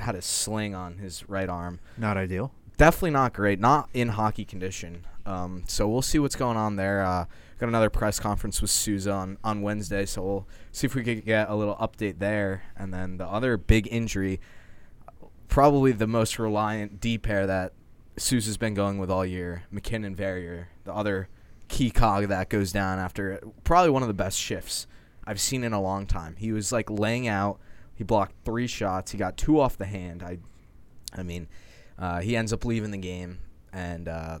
had 0.00 0.16
a 0.16 0.22
sling 0.22 0.74
on 0.74 0.98
his 0.98 1.28
right 1.28 1.48
arm. 1.48 1.78
not 1.96 2.16
ideal? 2.16 2.52
Definitely 2.76 3.10
not 3.10 3.32
great. 3.32 3.60
Not 3.60 3.88
in 3.94 4.08
hockey 4.08 4.44
condition. 4.44 5.06
Um, 5.26 5.64
so 5.66 5.88
we'll 5.88 6.02
see 6.02 6.18
what's 6.18 6.36
going 6.36 6.56
on 6.56 6.76
there. 6.76 7.02
Uh, 7.02 7.24
got 7.58 7.68
another 7.68 7.90
press 7.90 8.20
conference 8.20 8.60
with 8.60 8.70
Souza 8.70 9.12
on, 9.12 9.38
on 9.42 9.62
Wednesday, 9.62 10.04
so 10.04 10.22
we'll 10.22 10.48
see 10.72 10.86
if 10.86 10.94
we 10.94 11.02
could 11.02 11.24
get 11.24 11.48
a 11.48 11.54
little 11.54 11.76
update 11.76 12.18
there. 12.18 12.64
And 12.76 12.92
then 12.92 13.16
the 13.16 13.26
other 13.26 13.56
big 13.56 13.88
injury, 13.90 14.40
probably 15.48 15.92
the 15.92 16.06
most 16.06 16.38
reliant 16.38 17.00
D 17.00 17.16
pair 17.16 17.46
that 17.46 17.72
Souza's 18.16 18.56
been 18.56 18.74
going 18.74 18.98
with 18.98 19.10
all 19.10 19.24
year, 19.24 19.64
MacKinnon 19.70 20.14
Verrier, 20.14 20.68
the 20.84 20.92
other 20.92 21.28
key 21.68 21.90
cog 21.90 22.28
that 22.28 22.48
goes 22.48 22.72
down 22.72 22.98
after 22.98 23.40
probably 23.64 23.90
one 23.90 24.02
of 24.02 24.08
the 24.08 24.14
best 24.14 24.38
shifts 24.38 24.86
I've 25.26 25.40
seen 25.40 25.64
in 25.64 25.72
a 25.72 25.80
long 25.80 26.06
time. 26.06 26.36
He 26.36 26.52
was 26.52 26.70
like 26.70 26.90
laying 26.90 27.26
out. 27.26 27.58
He 27.94 28.04
blocked 28.04 28.34
three 28.44 28.66
shots. 28.66 29.12
He 29.12 29.18
got 29.18 29.36
two 29.36 29.58
off 29.58 29.78
the 29.78 29.86
hand. 29.86 30.22
I, 30.22 30.38
I 31.16 31.22
mean, 31.22 31.48
uh, 31.98 32.20
he 32.20 32.36
ends 32.36 32.52
up 32.52 32.64
leaving 32.64 32.90
the 32.90 32.98
game 32.98 33.38
and 33.72 34.08
uh, 34.08 34.38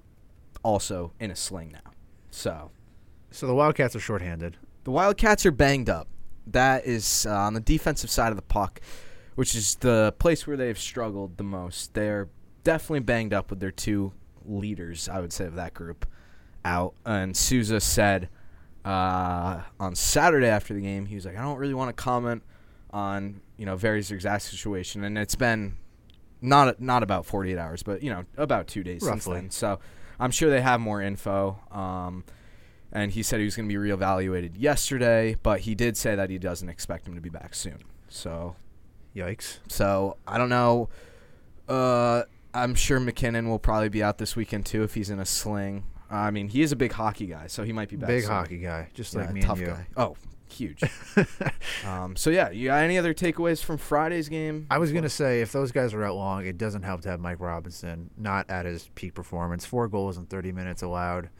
also 0.62 1.12
in 1.20 1.30
a 1.30 1.36
sling 1.36 1.70
now. 1.72 1.92
So 2.30 2.70
So 3.30 3.46
the 3.46 3.54
Wildcats 3.54 3.94
are 3.96 4.00
shorthanded. 4.00 4.56
the 4.84 4.90
Wildcats 4.90 5.44
are 5.46 5.50
banged 5.52 5.88
up. 5.88 6.08
That 6.46 6.84
is 6.86 7.26
uh, 7.26 7.34
on 7.34 7.54
the 7.54 7.60
defensive 7.60 8.10
side 8.10 8.30
of 8.30 8.36
the 8.36 8.42
puck, 8.42 8.80
which 9.34 9.54
is 9.54 9.76
the 9.76 10.14
place 10.18 10.46
where 10.46 10.56
they've 10.56 10.78
struggled 10.78 11.36
the 11.38 11.44
most. 11.44 11.94
They're 11.94 12.28
definitely 12.64 13.00
banged 13.00 13.32
up 13.32 13.50
with 13.50 13.60
their 13.60 13.70
two 13.70 14.12
leaders, 14.44 15.08
I 15.08 15.20
would 15.20 15.32
say, 15.32 15.46
of 15.46 15.54
that 15.54 15.72
group 15.74 16.06
out. 16.64 16.94
And 17.06 17.34
Souza 17.36 17.80
said 17.80 18.28
uh, 18.84 19.62
on 19.80 19.94
Saturday 19.94 20.48
after 20.48 20.74
the 20.74 20.80
game, 20.82 21.06
he 21.06 21.14
was 21.14 21.24
like, 21.24 21.36
I 21.38 21.42
don't 21.42 21.58
really 21.58 21.74
want 21.74 21.88
to 21.88 22.02
comment 22.02 22.42
on 22.90 23.40
you 23.56 23.64
know 23.66 23.76
Verrier's 23.76 24.10
exact 24.10 24.42
situation, 24.42 25.02
and 25.04 25.16
it's 25.16 25.34
been 25.34 25.76
not 26.44 26.80
not 26.80 27.02
about 27.02 27.26
48 27.26 27.58
hours, 27.58 27.82
but 27.82 28.02
you 28.02 28.10
know 28.10 28.24
about 28.36 28.66
two 28.68 28.82
days 28.84 29.04
since 29.04 29.24
then. 29.24 29.50
So 29.50 29.78
I'm 30.20 30.30
sure 30.30 30.50
they 30.50 30.60
have 30.60 30.80
more 30.80 31.00
info. 31.02 31.58
Um, 31.72 32.24
and 32.92 33.10
he 33.10 33.22
said 33.24 33.40
he 33.40 33.44
was 33.44 33.56
going 33.56 33.68
to 33.68 33.74
be 33.74 33.80
reevaluated 33.88 34.52
yesterday, 34.56 35.36
but 35.42 35.60
he 35.60 35.74
did 35.74 35.96
say 35.96 36.14
that 36.14 36.30
he 36.30 36.38
doesn't 36.38 36.68
expect 36.68 37.08
him 37.08 37.16
to 37.16 37.20
be 37.20 37.28
back 37.28 37.52
soon. 37.54 37.78
So, 38.08 38.54
Yikes. 39.16 39.58
so 39.68 40.16
I 40.28 40.38
don't 40.38 40.48
know. 40.48 40.88
Uh, 41.68 42.22
I'm 42.52 42.74
sure 42.76 43.00
MacKinnon 43.00 43.48
will 43.48 43.58
probably 43.58 43.88
be 43.88 44.02
out 44.02 44.18
this 44.18 44.36
weekend 44.36 44.66
too 44.66 44.84
if 44.84 44.94
he's 44.94 45.10
in 45.10 45.18
a 45.18 45.24
sling. 45.24 45.84
I 46.10 46.30
mean, 46.30 46.48
he 46.48 46.62
is 46.62 46.70
a 46.70 46.76
big 46.76 46.92
hockey 46.92 47.26
guy, 47.26 47.48
so 47.48 47.64
he 47.64 47.72
might 47.72 47.88
be 47.88 47.96
back. 47.96 48.06
Big 48.08 48.22
soon. 48.22 48.30
hockey 48.30 48.58
guy, 48.58 48.90
just 48.94 49.14
Yeah, 49.14 49.22
like 49.22 49.32
me 49.32 49.40
tough 49.40 49.58
and 49.58 49.66
you. 49.66 49.72
guy. 49.72 49.86
Oh, 49.96 50.16
huge. 50.48 50.82
um, 51.86 52.16
so 52.16 52.30
yeah, 52.30 52.50
you 52.50 52.68
got 52.68 52.82
any 52.82 52.98
other 52.98 53.14
takeaways 53.14 53.62
from 53.62 53.78
Friday's 53.78 54.28
game? 54.28 54.66
I 54.70 54.78
was 54.78 54.92
gonna 54.92 55.08
say 55.08 55.40
if 55.40 55.52
those 55.52 55.72
guys 55.72 55.94
are 55.94 56.04
out 56.04 56.16
long, 56.16 56.46
it 56.46 56.58
doesn't 56.58 56.82
help 56.82 57.02
to 57.02 57.10
have 57.10 57.20
Mike 57.20 57.40
Robinson 57.40 58.10
not 58.16 58.48
at 58.50 58.66
his 58.66 58.88
peak 58.94 59.14
performance. 59.14 59.64
Four 59.64 59.88
goals 59.88 60.16
in 60.16 60.26
30 60.26 60.52
minutes 60.52 60.82
allowed, 60.82 61.30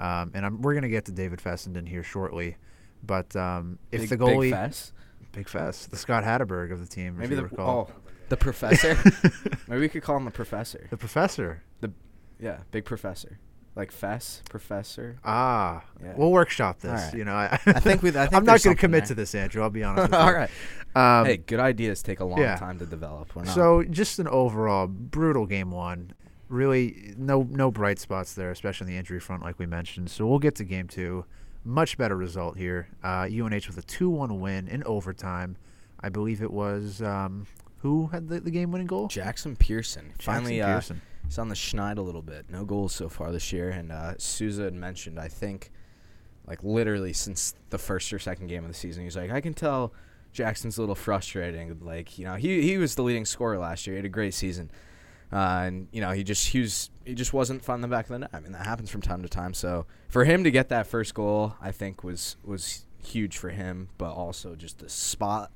um, 0.00 0.32
and 0.34 0.44
I'm, 0.44 0.62
we're 0.62 0.74
gonna 0.74 0.88
get 0.88 1.04
to 1.06 1.12
David 1.12 1.40
Fessenden 1.40 1.86
here 1.86 2.02
shortly. 2.02 2.56
But 3.02 3.34
um, 3.36 3.78
if 3.92 4.02
big, 4.02 4.10
the 4.10 4.16
goalie, 4.16 4.40
big 4.42 4.52
fess. 4.52 4.92
Big 5.32 5.48
Fess, 5.48 5.86
the 5.86 5.96
Scott 5.96 6.24
Hatteberg 6.24 6.72
of 6.72 6.80
the 6.80 6.86
team, 6.86 7.16
maybe 7.18 7.34
if 7.34 7.36
the 7.36 7.44
recall. 7.44 7.90
oh, 7.90 8.10
the 8.28 8.36
professor. 8.36 8.96
maybe 9.68 9.80
we 9.80 9.88
could 9.88 10.02
call 10.02 10.16
him 10.16 10.24
the 10.24 10.30
professor. 10.30 10.86
the 10.90 10.96
professor. 10.96 11.62
The 11.80 11.92
Yeah, 12.40 12.58
big 12.70 12.84
professor, 12.84 13.38
like 13.78 13.92
Fess 13.92 14.42
professor. 14.50 15.16
Ah, 15.24 15.84
Yeah. 16.02 16.12
we'll 16.16 16.32
workshop 16.32 16.80
this. 16.80 17.00
Right. 17.00 17.14
You 17.14 17.24
know, 17.24 17.34
I, 17.34 17.58
I 17.66 17.80
think 17.80 18.02
we. 18.02 18.10
I 18.10 18.12
think 18.26 18.34
I'm 18.34 18.44
not 18.44 18.62
going 18.62 18.76
to 18.76 18.80
commit 18.80 19.02
there. 19.02 19.08
to 19.08 19.14
this, 19.14 19.34
Andrew. 19.34 19.62
I'll 19.62 19.70
be 19.70 19.84
honest. 19.84 20.02
With 20.10 20.20
All 20.20 20.32
right. 20.34 20.50
Um, 20.94 21.26
hey, 21.26 21.36
good 21.38 21.60
ideas 21.60 22.02
take 22.02 22.20
a 22.20 22.24
long 22.24 22.40
yeah. 22.40 22.56
time 22.56 22.78
to 22.80 22.86
develop. 22.86 23.34
We're 23.34 23.44
not. 23.44 23.54
So 23.54 23.84
just 23.84 24.18
an 24.18 24.28
overall 24.28 24.86
brutal 24.88 25.46
game 25.46 25.70
one. 25.70 26.12
Really, 26.48 27.14
no 27.16 27.46
no 27.50 27.70
bright 27.70 27.98
spots 27.98 28.34
there, 28.34 28.50
especially 28.50 28.86
on 28.86 28.90
the 28.92 28.98
injury 28.98 29.20
front, 29.20 29.42
like 29.42 29.58
we 29.58 29.66
mentioned. 29.66 30.10
So 30.10 30.26
we'll 30.26 30.38
get 30.38 30.54
to 30.56 30.64
game 30.64 30.88
two. 30.88 31.24
Much 31.64 31.98
better 31.98 32.16
result 32.16 32.56
here. 32.56 32.88
Uh, 33.04 33.28
UNH 33.30 33.66
with 33.66 33.76
a 33.76 33.82
two-one 33.82 34.40
win 34.40 34.66
in 34.68 34.82
overtime. 34.84 35.56
I 36.00 36.08
believe 36.08 36.40
it 36.42 36.50
was 36.50 37.02
um, 37.02 37.46
who 37.78 38.06
had 38.06 38.28
the, 38.28 38.40
the 38.40 38.50
game-winning 38.50 38.86
goal. 38.86 39.08
Jackson 39.08 39.56
Pierson 39.56 40.06
Jackson 40.18 40.32
finally 40.32 40.62
uh, 40.62 40.66
Pierson. 40.66 41.02
He's 41.28 41.38
on 41.38 41.48
the 41.48 41.54
schneid 41.54 41.98
a 41.98 42.02
little 42.02 42.22
bit. 42.22 42.46
No 42.50 42.64
goals 42.64 42.94
so 42.94 43.08
far 43.08 43.30
this 43.30 43.52
year, 43.52 43.70
and 43.70 43.92
uh, 43.92 44.14
Souza 44.18 44.64
had 44.64 44.74
mentioned 44.74 45.20
I 45.20 45.28
think, 45.28 45.70
like 46.46 46.62
literally 46.62 47.12
since 47.12 47.54
the 47.70 47.78
first 47.78 48.12
or 48.12 48.18
second 48.18 48.48
game 48.48 48.64
of 48.64 48.68
the 48.68 48.76
season, 48.76 49.04
he's 49.04 49.16
like 49.16 49.30
I 49.30 49.40
can 49.40 49.54
tell 49.54 49.92
Jackson's 50.32 50.78
a 50.78 50.80
little 50.80 50.94
frustrating. 50.94 51.78
Like 51.80 52.18
you 52.18 52.24
know 52.24 52.34
he 52.34 52.62
he 52.62 52.78
was 52.78 52.94
the 52.94 53.02
leading 53.02 53.24
scorer 53.24 53.58
last 53.58 53.86
year. 53.86 53.94
He 53.94 53.98
had 53.98 54.06
a 54.06 54.10
great 54.10 54.34
season. 54.34 54.70
Uh, 55.30 55.64
and 55.66 55.88
you 55.92 56.00
know 56.00 56.10
he 56.12 56.24
just 56.24 56.48
he 56.48 56.60
was 56.60 56.88
he 57.04 57.14
just 57.14 57.34
wasn't 57.34 57.62
fun 57.62 57.76
in 57.76 57.80
the 57.82 57.88
back 57.88 58.06
of 58.06 58.12
the 58.12 58.18
net. 58.20 58.30
I 58.32 58.40
mean 58.40 58.52
that 58.52 58.64
happens 58.64 58.88
from 58.88 59.02
time 59.02 59.22
to 59.22 59.28
time. 59.28 59.52
So 59.52 59.84
for 60.08 60.24
him 60.24 60.42
to 60.44 60.50
get 60.50 60.70
that 60.70 60.86
first 60.86 61.12
goal, 61.12 61.54
I 61.60 61.70
think 61.70 62.02
was 62.02 62.36
was 62.42 62.86
huge 63.04 63.36
for 63.36 63.50
him. 63.50 63.88
But 63.98 64.12
also 64.12 64.54
just 64.54 64.78
the 64.78 64.88
spot 64.88 65.52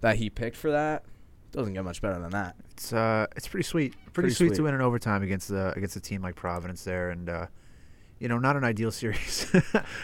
that 0.00 0.16
he 0.16 0.30
picked 0.30 0.56
for 0.56 0.70
that 0.70 1.04
doesn't 1.52 1.74
get 1.74 1.84
much 1.84 2.00
better 2.00 2.20
than 2.20 2.30
that. 2.30 2.56
It's 2.72 2.92
uh, 2.92 3.26
it's 3.36 3.48
pretty 3.48 3.64
sweet. 3.64 3.92
Pretty, 4.12 4.12
Pretty 4.12 4.34
sweet, 4.34 4.54
to 4.54 4.62
win 4.62 4.74
in 4.74 4.80
overtime 4.80 5.22
against 5.22 5.48
the 5.48 5.72
against 5.76 5.96
a 5.96 6.00
team 6.00 6.22
like 6.22 6.36
Providence 6.36 6.84
there, 6.84 7.10
and 7.10 7.28
uh, 7.28 7.46
you 8.18 8.28
know, 8.28 8.38
not 8.38 8.56
an 8.56 8.64
ideal 8.64 8.90
series. 8.92 9.46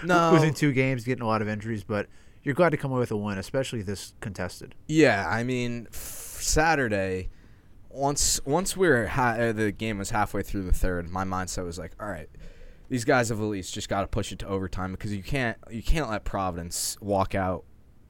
No. 0.05 0.31
losing 0.35 0.55
two 0.55 0.73
games, 0.73 1.05
getting 1.05 1.23
a 1.23 1.27
lot 1.27 1.43
of 1.43 1.49
injuries, 1.49 1.85
but 1.85 2.07
you're 2.43 2.55
glad 2.55 2.71
to 2.71 2.77
come 2.77 2.93
away 2.93 3.01
with 3.01 3.11
a 3.11 3.17
win, 3.17 3.39
especially 3.39 3.83
this 3.83 4.15
contested. 4.21 4.75
Yeah, 4.87 5.27
I 5.29 5.43
mean, 5.43 5.89
f- 5.93 6.39
Saturday, 6.41 7.31
once 7.91 8.41
once 8.45 8.77
we 8.77 8.89
were 8.89 9.07
ha- 9.07 9.37
uh, 9.39 9.53
the 9.53 9.73
game 9.73 9.99
was 9.99 10.11
halfway 10.11 10.43
through 10.43 10.63
the 10.63 10.73
third, 10.73 11.09
my 11.11 11.25
mindset 11.25 11.65
was 11.65 11.79
like, 11.79 11.93
all 12.01 12.09
right, 12.09 12.29
these 12.89 13.05
guys 13.05 13.29
have 13.31 13.41
at 13.41 13.45
least 13.47 13.75
just 13.75 13.89
got 13.89 14.03
to 14.03 14.07
push 14.07 14.33
it 14.33 14.39
to 14.41 14.47
overtime 14.47 14.93
because 14.93 15.15
you 15.15 15.23
can't 15.23 15.57
you 15.71 15.83
can't 15.83 16.09
let 16.09 16.25
Providence 16.25 16.97
walk 17.01 17.35
out 17.35 17.65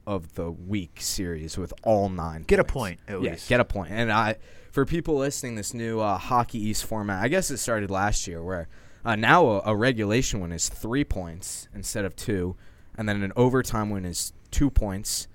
of 0.07 0.35
the 0.35 0.49
week 0.49 1.01
series 1.01 1.57
with 1.57 1.73
all 1.83 2.07
nine. 2.07 2.43
Get 2.43 2.59
a 2.59 2.63
point 2.63 2.99
at 3.09 3.21
yeah, 3.21 3.31
least. 3.31 3.49
get 3.49 3.59
a 3.59 3.65
point. 3.65 3.91
And 3.91 4.09
I, 4.09 4.37
for 4.71 4.85
people 4.85 5.17
listening, 5.17 5.55
this 5.55 5.73
new 5.73 5.99
uh, 5.99 6.17
Hockey 6.17 6.59
East 6.59 6.85
format, 6.85 7.21
I 7.21 7.27
guess 7.27 7.51
it 7.51 7.57
started 7.57 7.91
last 7.91 8.25
year, 8.25 8.41
where 8.41 8.69
uh, 9.03 9.17
now 9.17 9.45
a, 9.45 9.61
a 9.65 9.75
regulation 9.75 10.39
win 10.39 10.53
is 10.53 10.69
three 10.69 11.03
points 11.03 11.67
instead 11.75 12.05
of 12.05 12.15
two, 12.15 12.55
and 12.97 13.07
then 13.07 13.21
an 13.21 13.33
overtime 13.35 13.89
win 13.89 14.05
is 14.05 14.31
two 14.49 14.69
points, 14.69 15.27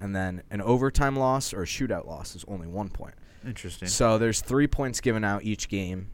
and 0.00 0.14
then 0.14 0.42
an 0.48 0.62
overtime 0.62 1.16
loss 1.16 1.52
or 1.52 1.64
a 1.64 1.66
shootout 1.66 2.06
loss 2.06 2.36
is 2.36 2.44
only 2.46 2.68
one 2.68 2.88
point. 2.88 3.14
Interesting. 3.44 3.88
So 3.88 4.16
there's 4.16 4.40
three 4.40 4.68
points 4.68 5.00
given 5.00 5.24
out 5.24 5.42
each 5.42 5.68
game, 5.68 6.10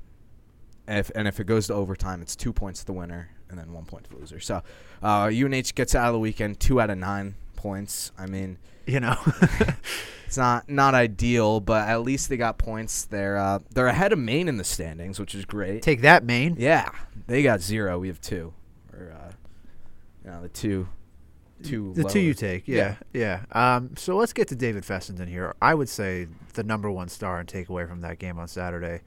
if 0.88 1.10
and 1.14 1.28
if 1.28 1.38
it 1.38 1.44
goes 1.44 1.66
to 1.66 1.74
overtime, 1.74 2.22
it's 2.22 2.34
two 2.34 2.54
points 2.54 2.80
to 2.80 2.86
the 2.86 2.92
winner 2.94 3.30
and 3.50 3.58
then 3.58 3.72
one 3.72 3.84
point 3.84 4.04
to 4.04 4.10
the 4.10 4.16
loser. 4.16 4.40
So 4.40 4.62
uh, 5.02 5.30
UNH 5.32 5.74
gets 5.74 5.94
out 5.94 6.06
of 6.06 6.12
the 6.14 6.18
weekend 6.18 6.60
two 6.60 6.80
out 6.80 6.90
of 6.90 6.98
nine 6.98 7.34
points. 7.56 8.12
I 8.18 8.26
mean, 8.26 8.58
You 8.86 9.00
know, 9.00 9.16
it's 10.26 10.36
not 10.36 10.68
not 10.68 10.94
ideal, 10.94 11.60
but 11.60 11.88
at 11.88 12.02
least 12.02 12.28
they 12.28 12.36
got 12.36 12.58
points. 12.58 13.04
They're 13.04 13.36
uh, 13.36 13.58
they're 13.70 13.88
ahead 13.88 14.12
of 14.12 14.18
Maine 14.18 14.48
in 14.48 14.56
the 14.58 14.64
standings, 14.64 15.18
which 15.18 15.34
is 15.34 15.44
great. 15.44 15.82
take 15.82 16.02
that, 16.02 16.24
Maine. 16.24 16.56
Yeah, 16.58 16.90
they 17.26 17.42
got 17.42 17.60
zero. 17.60 17.98
We 17.98 18.08
have 18.08 18.20
two. 18.20 18.52
Or 18.92 19.12
uh, 19.12 19.32
you 20.24 20.30
know, 20.30 20.42
the 20.42 20.48
two, 20.48 20.88
two. 21.62 21.92
The 21.94 22.04
two 22.04 22.20
you 22.20 22.34
take, 22.34 22.68
yeah, 22.68 22.96
yeah. 23.12 23.42
Um, 23.52 23.94
so 23.96 24.16
let's 24.16 24.32
get 24.32 24.48
to 24.48 24.56
David 24.56 24.84
Fessenden 24.84 25.28
here. 25.28 25.54
I 25.60 25.74
would 25.74 25.88
say 25.88 26.28
the 26.54 26.62
number 26.62 26.90
one 26.90 27.08
star 27.08 27.40
and 27.40 27.48
takeaway 27.48 27.88
from 27.88 28.00
that 28.02 28.18
game 28.18 28.38
on 28.38 28.46
Saturday. 28.48 29.00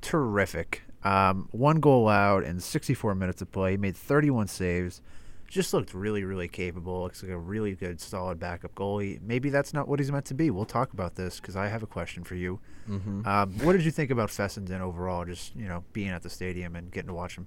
Terrific. 0.00 0.82
Um, 1.04 1.48
one 1.52 1.80
goal 1.80 2.04
allowed 2.04 2.44
in 2.44 2.58
64 2.58 3.14
minutes 3.14 3.40
of 3.42 3.52
play. 3.52 3.72
He 3.72 3.76
made 3.76 3.96
31 3.96 4.48
saves. 4.48 5.00
Just 5.48 5.72
looked 5.72 5.94
really, 5.94 6.24
really 6.24 6.48
capable. 6.48 7.02
Looks 7.02 7.22
like 7.22 7.30
a 7.32 7.38
really 7.38 7.74
good, 7.74 8.00
solid 8.00 8.38
backup 8.40 8.74
goalie. 8.74 9.20
Maybe 9.22 9.48
that's 9.48 9.72
not 9.72 9.86
what 9.88 10.00
he's 10.00 10.10
meant 10.10 10.24
to 10.26 10.34
be. 10.34 10.50
We'll 10.50 10.64
talk 10.64 10.92
about 10.92 11.14
this 11.14 11.38
because 11.40 11.54
I 11.56 11.68
have 11.68 11.82
a 11.82 11.86
question 11.86 12.24
for 12.24 12.34
you. 12.34 12.58
Mhm. 12.88 13.26
Um, 13.26 13.52
what 13.60 13.72
did 13.74 13.84
you 13.84 13.90
think 13.90 14.10
about 14.10 14.30
Fessenden 14.30 14.80
overall? 14.82 15.24
Just 15.24 15.54
you 15.54 15.68
know, 15.68 15.84
being 15.92 16.08
at 16.08 16.22
the 16.22 16.30
stadium 16.30 16.74
and 16.76 16.90
getting 16.90 17.08
to 17.08 17.14
watch 17.14 17.36
him. 17.36 17.46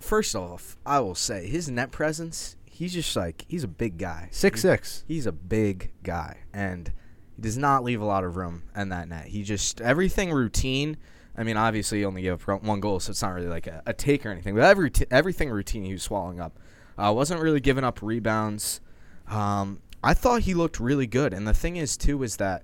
First 0.00 0.34
off, 0.34 0.76
I 0.86 1.00
will 1.00 1.14
say 1.14 1.46
his 1.46 1.68
net 1.68 1.90
presence. 1.92 2.56
He's 2.64 2.94
just 2.94 3.14
like 3.14 3.44
he's 3.48 3.64
a 3.64 3.68
big 3.68 3.98
guy. 3.98 4.28
Six 4.30 4.62
six. 4.62 5.04
He's 5.06 5.26
a 5.26 5.32
big 5.32 5.92
guy, 6.02 6.38
and 6.52 6.90
he 7.36 7.42
does 7.42 7.58
not 7.58 7.84
leave 7.84 8.00
a 8.00 8.04
lot 8.06 8.24
of 8.24 8.36
room 8.36 8.62
in 8.74 8.88
that 8.88 9.08
net. 9.08 9.26
He 9.26 9.42
just 9.42 9.80
everything 9.80 10.32
routine. 10.32 10.96
I 11.36 11.44
mean, 11.44 11.56
obviously, 11.56 11.98
he 11.98 12.04
only 12.04 12.22
gave 12.22 12.48
up 12.48 12.62
one 12.62 12.80
goal, 12.80 12.98
so 13.00 13.10
it's 13.10 13.22
not 13.22 13.34
really 13.34 13.46
like 13.48 13.66
a, 13.66 13.82
a 13.86 13.92
take 13.92 14.24
or 14.26 14.30
anything. 14.30 14.54
But 14.54 14.64
every 14.64 14.90
t- 14.90 15.06
everything 15.10 15.50
routine 15.50 15.84
he 15.84 15.92
was 15.92 16.02
swallowing 16.02 16.40
up. 16.40 16.58
Uh, 17.00 17.12
wasn't 17.12 17.40
really 17.40 17.60
giving 17.60 17.84
up 17.84 18.02
rebounds. 18.02 18.80
Um, 19.28 19.80
I 20.02 20.14
thought 20.14 20.42
he 20.42 20.54
looked 20.54 20.80
really 20.80 21.06
good, 21.06 21.32
and 21.32 21.46
the 21.46 21.54
thing 21.54 21.76
is 21.76 21.96
too 21.96 22.22
is 22.22 22.36
that 22.36 22.62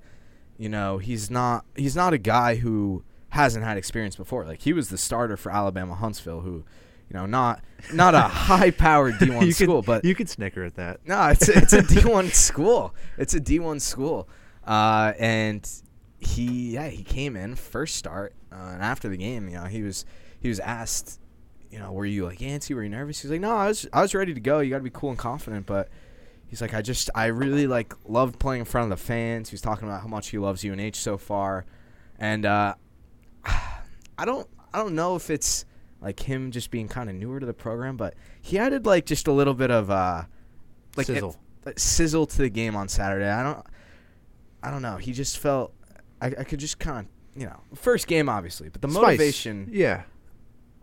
you 0.58 0.68
know 0.68 0.98
he's 0.98 1.30
not 1.30 1.64
he's 1.74 1.96
not 1.96 2.12
a 2.12 2.18
guy 2.18 2.56
who 2.56 3.04
hasn't 3.30 3.64
had 3.64 3.76
experience 3.76 4.16
before. 4.16 4.44
Like 4.44 4.62
he 4.62 4.72
was 4.72 4.88
the 4.88 4.98
starter 4.98 5.36
for 5.36 5.52
Alabama 5.52 5.94
Huntsville, 5.94 6.40
who 6.40 6.64
you 7.08 7.14
know 7.14 7.26
not 7.26 7.62
not 7.92 8.14
a 8.14 8.20
high 8.22 8.70
powered 8.70 9.18
D 9.18 9.30
one 9.30 9.52
school, 9.52 9.82
could, 9.82 9.86
but 9.86 10.04
you 10.04 10.14
could 10.14 10.28
snicker 10.28 10.64
at 10.64 10.74
that. 10.76 11.00
no, 11.06 11.28
it's 11.28 11.48
a, 11.48 11.58
it's 11.58 11.72
a 11.72 11.82
D 11.94 12.00
one 12.04 12.30
school. 12.30 12.94
It's 13.18 13.34
a 13.34 13.40
D 13.40 13.58
one 13.58 13.80
school, 13.80 14.28
uh, 14.66 15.12
and 15.18 15.68
he 16.18 16.74
yeah 16.74 16.88
he 16.88 17.02
came 17.02 17.36
in 17.36 17.54
first 17.54 17.96
start, 17.96 18.34
uh, 18.50 18.56
and 18.56 18.82
after 18.82 19.08
the 19.08 19.16
game, 19.16 19.48
you 19.48 19.56
know 19.56 19.64
he 19.64 19.82
was 19.82 20.04
he 20.40 20.48
was 20.48 20.60
asked, 20.60 21.20
you 21.70 21.78
know, 21.78 21.92
were 21.92 22.06
you 22.06 22.25
like 22.25 22.38
antsy? 22.38 22.75
Were 22.75 22.82
you 22.82 22.88
nervous? 22.88 23.20
He's 23.20 23.30
like, 23.30 23.40
no, 23.40 23.54
I 23.56 23.68
was 23.68 23.87
I 23.92 24.02
was 24.02 24.14
ready 24.14 24.35
to 24.35 24.40
go. 24.40 24.61
You 24.61 24.70
got 24.70 24.78
to 24.78 24.85
be 24.85 24.90
cool 24.90 25.11
and 25.11 25.18
confident, 25.18 25.66
but. 25.66 25.88
He's 26.49 26.61
like, 26.61 26.75
I 26.75 26.80
just, 26.80 27.11
I 27.12 27.26
really 27.26 27.66
like 27.66 27.92
loved 28.08 28.38
playing 28.38 28.61
in 28.61 28.66
front 28.66 28.85
of 28.92 28.96
the 28.96 29.04
fans. 29.04 29.49
He 29.50 29.54
was 29.54 29.61
talking 29.61 29.88
about 29.88 30.02
how 30.02 30.06
much 30.06 30.28
he 30.28 30.38
loves 30.38 30.64
UNH 30.64 30.92
so 30.94 31.18
far, 31.18 31.66
and 32.20 32.46
uh, 32.46 32.76
I 33.44 34.25
don't, 34.25 34.46
I 34.73 34.78
don't 34.78 34.94
know 34.94 35.16
if 35.16 35.28
it's 35.28 35.64
like 36.00 36.20
him 36.20 36.52
just 36.52 36.70
being 36.70 36.87
kind 36.87 37.11
of 37.11 37.16
newer 37.16 37.40
to 37.40 37.46
the 37.46 37.52
program, 37.52 37.96
but 37.96 38.14
he 38.40 38.58
added 38.58 38.87
like 38.87 39.06
just 39.06 39.26
a 39.26 39.32
little 39.32 39.54
bit 39.54 39.73
of 39.73 39.90
uh, 39.90 40.23
like 40.96 41.06
Sizzle. 41.08 41.37
it- 41.66 41.80
sizzle 41.80 42.26
to 42.26 42.38
the 42.38 42.49
game 42.49 42.76
on 42.76 42.87
Saturday. 42.88 43.28
I 43.28 43.42
don't, 43.42 43.66
I 44.62 44.70
don't 44.70 44.82
know. 44.82 44.99
He 44.99 45.12
just 45.12 45.38
felt, 45.38 45.73
I, 46.20 46.26
I 46.28 46.44
could 46.44 46.61
just 46.61 46.78
kind 46.78 47.00
of, 47.08 47.40
you 47.40 47.46
know, 47.49 47.61
first 47.75 48.06
game 48.06 48.28
obviously, 48.28 48.68
but 48.68 48.82
the 48.82 48.88
Spice. 48.88 49.02
motivation. 49.02 49.68
Yeah. 49.73 50.04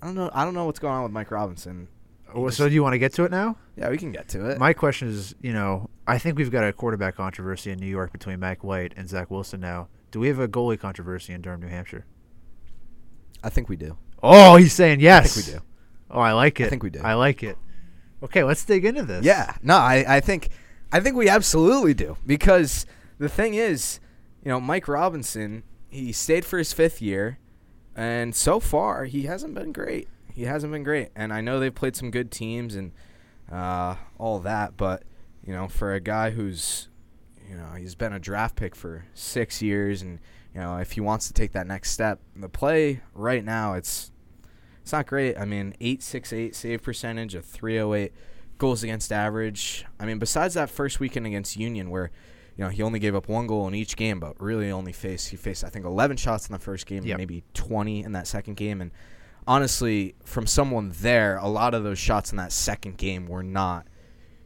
I 0.03 0.05
don't 0.05 0.15
know. 0.15 0.29
I 0.33 0.43
don't 0.43 0.53
know 0.53 0.65
what's 0.65 0.79
going 0.79 0.93
on 0.93 1.03
with 1.03 1.13
Mike 1.13 1.31
Robinson. 1.31 1.87
Well, 2.35 2.51
so 2.51 2.67
do 2.67 2.75
you 2.75 2.83
want 2.83 2.91
to 2.91 2.99
get 2.99 3.13
to 3.13 3.23
it 3.23 3.31
now? 3.31 3.55
yeah, 3.77 3.89
we 3.89 3.97
can 3.97 4.11
get 4.11 4.27
to 4.29 4.49
it. 4.49 4.59
My 4.59 4.73
question 4.73 5.07
is, 5.07 5.33
you 5.39 5.53
know, 5.53 5.89
I 6.05 6.17
think 6.17 6.37
we've 6.37 6.51
got 6.51 6.65
a 6.65 6.73
quarterback 6.73 7.15
controversy 7.15 7.71
in 7.71 7.79
New 7.79 7.87
York 7.87 8.11
between 8.11 8.41
Mike 8.41 8.65
White 8.65 8.93
and 8.97 9.07
Zach 9.07 9.31
Wilson 9.31 9.61
now. 9.61 9.87
Do 10.11 10.19
we 10.19 10.27
have 10.27 10.39
a 10.39 10.47
goalie 10.47 10.77
controversy 10.77 11.31
in 11.31 11.41
Durham, 11.41 11.61
New 11.61 11.69
Hampshire? 11.69 12.05
I 13.43 13.49
think 13.49 13.69
we 13.69 13.77
do. 13.77 13.97
Oh, 14.21 14.57
he's 14.57 14.73
saying 14.73 14.99
yes. 14.99 15.25
I 15.25 15.41
think 15.41 15.47
we 15.47 15.53
do. 15.53 15.59
Oh, 16.11 16.19
I 16.19 16.33
like 16.33 16.59
it. 16.59 16.65
I 16.65 16.69
think 16.69 16.83
we 16.83 16.89
do. 16.89 16.99
I 17.01 17.13
like 17.13 17.43
it. 17.43 17.57
Okay, 18.23 18.43
let's 18.43 18.65
dig 18.65 18.83
into 18.83 19.03
this. 19.03 19.23
Yeah, 19.23 19.55
no, 19.61 19.75
I, 19.75 20.17
I 20.17 20.19
think 20.19 20.49
I 20.91 20.99
think 20.99 21.15
we 21.15 21.29
absolutely 21.29 21.93
do 21.93 22.17
because 22.25 22.85
the 23.19 23.29
thing 23.29 23.53
is, 23.53 24.01
you 24.43 24.49
know, 24.49 24.59
Mike 24.59 24.89
Robinson, 24.89 25.63
he 25.87 26.11
stayed 26.11 26.43
for 26.43 26.57
his 26.57 26.73
fifth 26.73 27.01
year, 27.01 27.39
and 27.95 28.35
so 28.35 28.59
far 28.59 29.05
he 29.05 29.23
hasn't 29.23 29.53
been 29.53 29.71
great. 29.71 30.07
He 30.33 30.43
hasn't 30.43 30.73
been 30.73 30.83
great, 30.83 31.09
and 31.15 31.31
I 31.31 31.41
know 31.41 31.59
they've 31.59 31.73
played 31.73 31.95
some 31.95 32.09
good 32.09 32.31
teams 32.31 32.75
and 32.75 32.91
uh, 33.51 33.95
all 34.17 34.39
that, 34.39 34.77
but 34.77 35.03
you 35.45 35.53
know, 35.53 35.67
for 35.67 35.93
a 35.93 35.99
guy 35.99 36.31
who's, 36.31 36.87
you 37.47 37.55
know, 37.55 37.73
he's 37.77 37.95
been 37.95 38.13
a 38.13 38.19
draft 38.19 38.55
pick 38.55 38.75
for 38.75 39.05
six 39.13 39.61
years, 39.61 40.01
and 40.01 40.19
you 40.53 40.61
know, 40.61 40.77
if 40.77 40.93
he 40.93 41.01
wants 41.01 41.27
to 41.27 41.33
take 41.33 41.51
that 41.51 41.67
next 41.67 41.91
step, 41.91 42.19
the 42.35 42.49
play 42.49 43.01
right 43.13 43.43
now, 43.43 43.73
it's 43.73 44.11
it's 44.81 44.91
not 44.91 45.05
great. 45.05 45.37
I 45.37 45.45
mean, 45.45 45.75
eight 45.81 46.01
six 46.01 46.33
eight 46.33 46.55
save 46.55 46.81
percentage, 46.81 47.35
a 47.35 47.41
three 47.41 47.79
oh 47.79 47.93
eight 47.93 48.13
goals 48.57 48.83
against 48.83 49.11
average. 49.11 49.85
I 49.99 50.05
mean, 50.05 50.19
besides 50.19 50.53
that 50.55 50.69
first 50.69 50.99
weekend 50.99 51.27
against 51.27 51.57
Union, 51.57 51.89
where 51.89 52.11
you 52.57 52.63
know 52.63 52.69
he 52.69 52.81
only 52.83 52.99
gave 52.99 53.15
up 53.15 53.27
one 53.27 53.47
goal 53.47 53.67
in 53.67 53.73
each 53.75 53.95
game, 53.95 54.19
but 54.19 54.39
really 54.39 54.69
only 54.71 54.91
faced 54.93 55.29
he 55.29 55.37
faced 55.37 55.63
I 55.63 55.69
think 55.69 55.85
11 55.85 56.17
shots 56.17 56.47
in 56.47 56.53
the 56.53 56.59
first 56.59 56.85
game, 56.85 57.03
Yep. 57.03 57.17
maybe 57.17 57.43
20 57.53 58.03
in 58.03 58.11
that 58.13 58.27
second 58.27 58.55
game. 58.57 58.79
And 58.81 58.91
honestly, 59.47 60.15
from 60.23 60.47
someone 60.47 60.91
there, 61.01 61.37
a 61.37 61.47
lot 61.47 61.73
of 61.73 61.83
those 61.83 61.99
shots 61.99 62.31
in 62.31 62.37
that 62.37 62.51
second 62.51 62.97
game 62.97 63.27
were 63.27 63.43
not. 63.43 63.87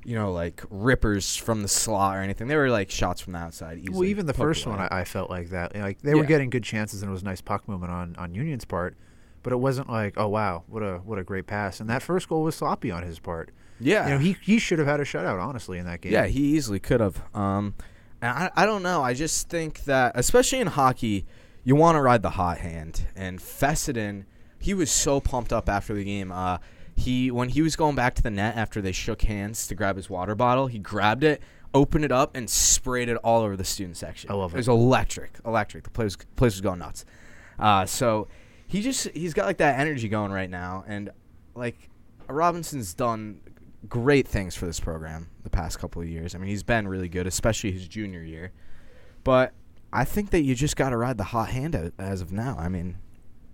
You 0.06 0.16
know, 0.16 0.32
like 0.32 0.64
rippers 0.70 1.36
from 1.36 1.64
the 1.64 1.68
slot 1.68 2.16
or 2.16 2.22
anything. 2.22 2.48
They 2.48 2.56
were 2.56 2.70
like 2.70 2.90
shots 2.90 3.20
from 3.20 3.34
the 3.34 3.40
outside. 3.40 3.86
Well, 3.92 4.06
even 4.06 4.26
the 4.26 4.34
first 4.34 4.66
away. 4.66 4.78
one, 4.78 4.88
I, 4.90 5.02
I 5.02 5.04
felt 5.04 5.30
like 5.30 5.50
that. 5.50 5.76
Like 5.76 6.02
they 6.02 6.16
were 6.16 6.22
Yeah. 6.22 6.28
getting 6.28 6.50
good 6.50 6.64
chances, 6.64 7.02
and 7.02 7.10
it 7.10 7.12
was 7.12 7.24
nice 7.26 7.42
puck 7.42 7.68
movement 7.68 7.92
on 7.92 8.16
on 8.16 8.34
Union's 8.34 8.64
part. 8.64 8.96
But 9.44 9.52
it 9.52 9.58
wasn't 9.58 9.90
like, 9.90 10.14
oh 10.16 10.30
wow, 10.30 10.64
what 10.68 10.82
a 10.82 11.00
what 11.00 11.20
a 11.20 11.26
great 11.26 11.46
pass. 11.46 11.82
And 11.82 11.90
that 11.90 12.02
first 12.02 12.30
goal 12.30 12.44
was 12.44 12.56
sloppy 12.56 12.90
on 12.90 13.04
his 13.04 13.20
part. 13.20 13.52
yeah, 13.82 14.06
You 14.08 14.14
know, 14.14 14.20
he 14.20 14.38
he 14.42 14.60
should 14.60 14.80
have 14.80 14.88
had 14.88 15.02
a 15.02 15.04
shutout, 15.04 15.42
honestly, 15.42 15.78
in 15.78 15.86
that 15.88 16.00
game. 16.00 16.14
Yeah, 16.14 16.28
he 16.28 16.56
easily 16.56 16.80
could 16.80 17.02
have. 17.02 17.22
Um, 17.36 17.74
and 18.22 18.32
I, 18.32 18.52
I 18.56 18.66
don't 18.66 18.84
know. 18.84 19.02
I 19.04 19.14
just 19.14 19.50
think 19.50 19.84
that, 19.86 20.14
especially 20.16 20.60
in 20.60 20.68
hockey, 20.68 21.26
you 21.64 21.76
want 21.76 21.96
to 21.96 22.02
ride 22.02 22.22
the 22.22 22.32
hot 22.32 22.60
hand. 22.60 23.08
And 23.16 23.42
Fessenden, 23.42 24.26
he 24.60 24.74
was 24.74 24.90
so 24.92 25.20
pumped 25.20 25.52
up 25.54 25.70
after 25.70 25.94
the 25.94 26.04
game. 26.04 26.32
Uh, 26.32 26.58
he 26.96 27.30
when 27.30 27.50
he 27.50 27.62
was 27.62 27.76
going 27.76 27.96
back 27.96 28.16
to 28.16 28.24
the 28.24 28.32
net 28.32 28.56
after 28.56 28.82
they 28.82 28.92
shook 28.92 29.22
hands 29.24 29.68
to 29.68 29.76
grab 29.76 29.96
his 29.98 30.10
water 30.10 30.34
bottle, 30.34 30.68
he 30.68 30.80
grabbed 30.80 31.24
it, 31.24 31.42
opened 31.74 32.04
it 32.06 32.12
up, 32.12 32.36
and 32.36 32.50
sprayed 32.50 33.08
it 33.10 33.18
all 33.18 33.44
over 33.44 33.56
the 33.56 33.64
student 33.66 33.98
section. 33.98 34.32
I 34.32 34.34
love 34.34 34.52
It 34.54 34.56
it. 34.56 34.58
was 34.60 34.68
electric, 34.68 35.34
electric. 35.46 35.84
The 35.84 35.90
place 35.92 36.16
place 36.36 36.54
was 36.54 36.62
going 36.62 36.80
nuts. 36.80 37.06
Uh, 37.60 37.86
so 37.86 38.28
he 38.68 38.82
just 38.82 39.10
he's 39.10 39.34
got 39.36 39.46
like 39.46 39.58
that 39.58 39.80
energy 39.80 40.10
going 40.10 40.32
right 40.32 40.50
now, 40.50 40.84
and 40.88 41.12
like 41.54 41.90
Robinson's 42.28 42.94
done 42.96 43.42
great 43.90 44.28
things 44.28 44.56
for 44.56 44.66
this 44.66 44.80
program 44.80 45.30
the 45.44 45.50
past 45.50 45.80
couple 45.80 46.02
of 46.02 46.08
years. 46.08 46.36
I 46.36 46.38
mean, 46.38 46.50
he's 46.50 46.64
been 46.64 46.88
really 46.88 47.10
good, 47.10 47.28
especially 47.28 47.72
his 47.72 47.88
junior 47.88 48.22
year. 48.22 48.52
But 49.24 49.54
I 49.92 50.04
think 50.06 50.32
that 50.32 50.42
you 50.42 50.56
just 50.56 50.76
got 50.76 50.90
to 50.90 50.98
ride 50.98 51.18
the 51.18 51.26
hot 51.26 51.50
hand 51.50 51.94
as 51.98 52.22
of 52.22 52.32
now. 52.32 52.58
I 52.60 52.70
mean, 52.70 52.98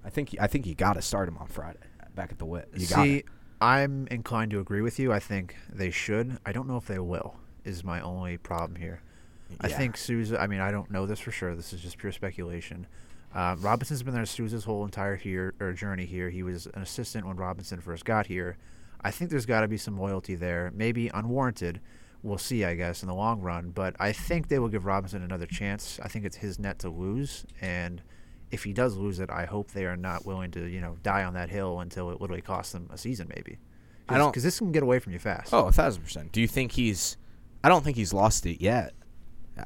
I 0.04 0.10
think 0.10 0.36
I 0.40 0.48
think 0.48 0.66
you 0.66 0.76
got 0.76 0.94
to 0.94 1.02
start 1.02 1.28
him 1.28 1.38
on 1.38 1.48
Friday 1.48 1.80
back 2.16 2.32
at 2.32 2.40
the 2.40 2.46
wit. 2.46 2.70
You 2.74 2.86
See. 2.86 3.24
I'm 3.62 4.08
inclined 4.08 4.52
to 4.52 4.60
agree 4.60 4.82
with 4.82 5.00
you. 5.00 5.14
I 5.14 5.20
think 5.20 5.56
they 5.72 5.90
should. 5.90 6.38
I 6.46 6.52
don't 6.52 6.68
know 6.68 6.76
if 6.76 6.86
they 6.86 7.00
will. 7.00 7.38
Is 7.64 7.84
my 7.84 8.02
only 8.02 8.38
problem 8.38 8.76
here. 8.76 9.02
I 9.62 9.70
think 9.70 9.96
Souza. 9.96 10.42
I 10.42 10.48
mean, 10.48 10.60
I 10.60 10.72
don't 10.72 10.92
know 10.92 11.06
this 11.06 11.20
for 11.20 11.32
sure. 11.32 11.56
This 11.56 11.72
is 11.72 11.82
just 11.82 11.98
pure 11.98 12.12
speculation. 12.12 12.88
Uh, 13.34 13.56
Robinson's 13.60 14.04
been 14.04 14.14
there 14.14 14.26
Souza's 14.26 14.66
whole 14.66 14.84
entire 14.84 15.16
here 15.16 15.54
or 15.60 15.74
journey 15.74 16.06
here. 16.06 16.30
He 16.30 16.44
was 16.44 16.68
an 16.68 16.82
assistant 16.82 17.26
when 17.26 17.38
Robinson 17.38 17.80
first 17.80 18.04
got 18.04 18.28
here. 18.28 18.58
I 19.04 19.12
think 19.12 19.30
there's 19.32 19.46
got 19.46 19.62
to 19.62 19.68
be 19.68 19.78
some 19.78 19.98
loyalty 20.00 20.36
there, 20.36 20.72
maybe 20.74 21.10
unwarranted. 21.14 21.82
We'll 22.22 22.38
see, 22.38 22.64
I 22.64 22.76
guess, 22.76 23.02
in 23.04 23.08
the 23.10 23.14
long 23.16 23.42
run. 23.42 23.72
But 23.72 23.96
I 24.00 24.14
think 24.14 24.48
they 24.48 24.60
will 24.60 24.70
give 24.70 24.86
Robinson 24.86 25.24
another 25.24 25.46
chance. 25.46 26.00
I 26.02 26.08
think 26.08 26.24
it's 26.26 26.38
his 26.38 26.58
net 26.58 26.80
to 26.80 26.90
lose, 26.90 27.46
and 27.60 28.02
if 28.50 28.64
he 28.64 28.72
does 28.72 28.96
lose 28.96 29.20
it, 29.20 29.30
I 29.30 29.46
hope 29.46 29.72
they 29.72 29.86
are 29.86 29.98
not 29.98 30.26
willing 30.26 30.52
to, 30.52 30.66
you 30.66 30.80
know, 30.80 30.96
die 31.04 31.24
on 31.24 31.34
that 31.34 31.50
hill 31.50 31.80
until 31.82 32.12
it 32.12 32.22
literally 32.22 32.42
costs 32.42 32.72
them 32.72 32.88
a 32.94 32.98
season, 32.98 33.28
maybe. 33.36 33.58
I 34.08 34.18
don't- 34.18 34.32
because 34.32 34.44
this 34.44 34.60
can 34.60 34.72
get 34.72 34.84
away 34.84 35.00
from 35.00 35.12
you 35.14 35.20
fast. 35.20 35.54
Oh, 35.54 35.66
a 35.68 35.72
thousand 35.72 36.04
percent. 36.04 36.32
Do 36.32 36.40
you 36.40 36.48
think 36.48 36.74
he's? 36.74 37.18
I 37.64 37.70
don't 37.70 37.84
think 37.84 37.98
he's 37.98 38.14
lost 38.14 38.46
it 38.46 38.62
yet. 38.62 38.94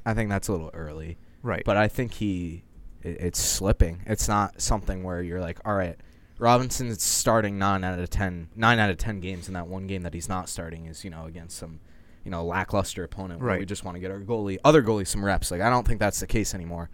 I 0.05 0.13
think 0.13 0.29
that's 0.29 0.47
a 0.47 0.51
little 0.51 0.71
early. 0.73 1.17
right. 1.43 1.63
But 1.65 1.77
I 1.77 1.87
think 1.87 2.13
he, 2.13 2.63
it, 3.03 3.17
it's 3.19 3.39
slipping. 3.39 4.01
It's 4.05 4.27
not 4.27 4.61
something 4.61 5.03
where 5.03 5.21
you're 5.21 5.39
like, 5.41 5.59
all 5.65 5.73
right, 5.75 5.95
Robinson's 6.39 7.01
starting 7.03 7.57
nine 7.57 7.83
out 7.83 7.99
of 7.99 8.09
ten, 8.09 8.49
nine 8.55 8.79
out 8.79 8.89
of 8.89 8.97
ten 8.97 9.19
games 9.19 9.47
in 9.47 9.53
that 9.55 9.67
one 9.67 9.87
game 9.87 10.03
that 10.03 10.13
he's 10.13 10.29
not 10.29 10.49
starting 10.49 10.85
is 10.85 11.03
you 11.03 11.09
know 11.09 11.25
against 11.25 11.57
some, 11.57 11.79
you 12.23 12.31
know, 12.31 12.43
lackluster 12.45 13.03
opponent. 13.03 13.41
Where 13.41 13.57
we 13.59 13.65
just 13.65 13.83
want 13.83 13.95
to 13.95 13.99
get 13.99 14.11
our 14.11 14.19
goalie, 14.19 14.57
other 14.63 14.83
goalie, 14.83 15.07
some 15.07 15.23
reps. 15.25 15.51
Like 15.51 15.61
I 15.61 15.69
don't 15.69 15.87
think 15.87 15.99
that's 15.99 16.19
the 16.19 16.27
case 16.27 16.53
anymore. 16.53 16.89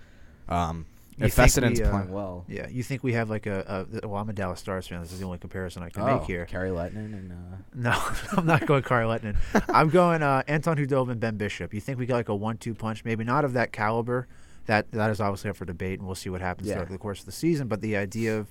Um, 0.50 0.86
You 1.18 1.26
if 1.28 1.38
we, 1.38 1.44
uh, 1.44 1.90
playing 1.90 2.12
well. 2.12 2.46
Yeah, 2.48 2.68
you 2.70 2.84
think 2.84 3.04
we 3.04 3.14
have 3.14 3.30
like 3.30 3.46
a, 3.46 3.86
a 4.02 4.08
well? 4.08 4.22
I'm 4.22 4.30
a 4.30 4.34
Dallas 4.34 4.60
Stars 4.60 4.88
fan. 4.88 5.02
This 5.02 5.12
is 5.12 5.20
the 5.20 5.26
only 5.26 5.38
comparison 5.38 5.84
I 5.84 5.90
can 5.90 6.04
Oh, 6.04 6.18
make 6.18 6.24
here. 6.28 6.46
Kari 6.46 6.70
Lehtonen 6.70 7.14
and 7.14 7.32
uh, 7.32 7.36
No, 7.74 8.04
I'm 8.38 8.46
not 8.46 8.66
going 8.66 8.82
Kari 8.84 9.06
Lehtonen. 9.06 9.36
I'm 9.70 9.90
going 9.90 10.24
uh, 10.24 10.44
Anton 10.48 10.76
Khudobin 10.78 11.12
and 11.12 11.20
Ben 11.20 11.38
Bishop. 11.38 11.74
You 11.74 11.82
think 11.82 12.00
we 12.00 12.06
got 12.06 12.16
like 12.16 12.30
a 12.30 12.36
one-two 12.36 12.74
punch? 12.76 13.06
Maybe 13.06 13.24
not 13.24 13.46
of 13.46 13.54
that 13.54 13.72
caliber. 13.72 14.28
That 14.66 14.92
that 14.92 15.12
is 15.12 15.20
obviously 15.22 15.50
up 15.50 15.56
for 15.58 15.66
debate, 15.66 16.00
and 16.00 16.08
we'll 16.08 16.16
see 16.16 16.30
what 16.30 16.42
happens 16.42 16.68
Yeah. 16.68 16.76
throughout 16.76 16.90
the 16.90 16.98
course 16.98 17.20
of 17.20 17.26
the 17.26 17.32
season. 17.34 17.68
But 17.68 17.82
the 17.82 17.96
idea 17.98 18.38
of, 18.38 18.48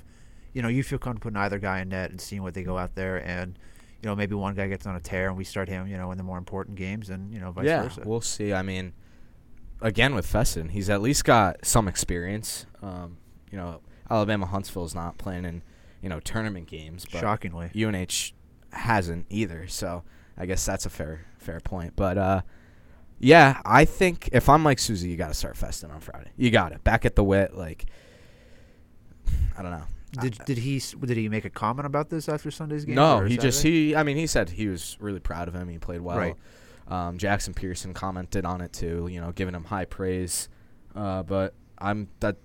you 0.53 0.63
know, 0.63 0.69
you 0.69 0.83
feel 0.83 0.99
comfortable 0.99 1.31
putting 1.31 1.43
either 1.43 1.59
guy 1.59 1.81
in 1.81 1.89
net 1.89 2.11
and 2.11 2.21
seeing 2.21 2.43
what 2.43 2.55
they 2.55 2.63
go 2.63 2.79
out 2.79 2.95
there, 2.95 3.17
and 3.17 3.59
you 4.03 4.09
know 4.09 4.17
maybe 4.17 4.35
one 4.35 4.55
guy 4.55 4.69
gets 4.69 4.87
on 4.87 4.97
a 4.97 5.01
tear 5.01 5.29
and 5.29 5.37
we 5.37 5.45
start 5.45 5.69
him, 5.69 5.87
you 5.87 5.97
know, 5.97 6.11
in 6.11 6.19
the 6.19 6.25
more 6.25 6.39
important 6.39 6.77
games, 6.77 7.11
and 7.11 7.33
you 7.33 7.41
know 7.41 7.51
vice 7.53 7.67
yeah, 7.67 7.83
versa. 7.83 8.03
we'll 8.05 8.21
see. 8.21 8.53
I 8.53 8.63
mean, 8.63 8.93
again 9.81 10.15
with 10.15 10.27
Feston, 10.31 10.71
he's 10.71 10.91
at 10.91 11.01
least 11.01 11.25
got 11.25 11.65
some 11.65 11.89
experience. 11.89 12.67
Um, 12.83 13.19
you 13.51 13.59
know, 13.59 13.81
Alabama 14.11 14.47
Huntsville's 14.47 14.95
not 14.95 15.19
playing 15.19 15.45
in 15.45 15.63
you 16.03 16.09
know 16.09 16.21
tournament 16.21 16.67
games, 16.67 17.07
but 17.11 17.21
Shockingly, 17.21 17.71
UNH 17.75 18.33
hasn't 18.73 19.27
either. 19.31 19.67
So 19.69 20.03
I 20.37 20.47
guess 20.47 20.65
that's 20.65 20.87
a 20.87 20.91
fair 20.91 21.27
fair 21.39 21.61
point. 21.61 21.95
But 21.97 22.19
uh, 22.19 22.43
yeah, 23.19 23.61
I 23.65 23.85
think 23.85 24.29
if 24.33 24.49
I'm 24.49 24.63
Mike 24.63 24.79
Souza, 24.79 25.09
you 25.09 25.17
got 25.17 25.29
to 25.29 25.35
start 25.35 25.57
Feston 25.57 25.93
on 25.93 26.01
Friday. 26.01 26.31
You 26.37 26.51
got 26.51 26.73
it 26.73 26.83
back 26.85 27.05
at 27.05 27.17
the 27.17 27.25
wit. 27.25 27.55
Like 27.55 27.87
I 29.57 29.63
don't 29.63 29.71
know. 29.71 29.85
Did 30.21 30.39
did 30.45 30.59
he 30.59 30.79
did 31.05 31.17
he 31.17 31.29
make 31.29 31.45
a 31.45 31.51
comment 31.51 31.87
about 31.87 32.11
this 32.11 32.29
after 32.29 32.51
Sunday's 32.51 32.85
game? 32.85 32.95
No, 32.95 33.21
he 33.25 33.37
just 33.37 33.63
he. 33.63 33.97
I 33.97 34.03
mean, 34.03 34.17
he 34.17 34.27
said 34.27 34.51
he 34.51 34.69
was 34.69 34.97
really 35.01 35.21
proud 35.21 35.49
of 35.49 35.55
him. 35.55 35.69
He 35.69 35.79
played 35.79 36.01
well. 36.01 36.19
Right. 36.19 36.37
Um, 36.89 37.17
Jackson 37.17 37.55
Pierson 37.55 37.95
commented 37.95 38.45
on 38.45 38.61
it 38.61 38.73
too. 38.73 39.09
You 39.11 39.21
know, 39.21 39.33
giving 39.33 39.55
him 39.55 39.65
high 39.65 39.87
praise. 39.87 40.49
Uh, 40.95 41.23
but 41.23 41.55
I'm 41.79 42.09
that. 42.21 42.37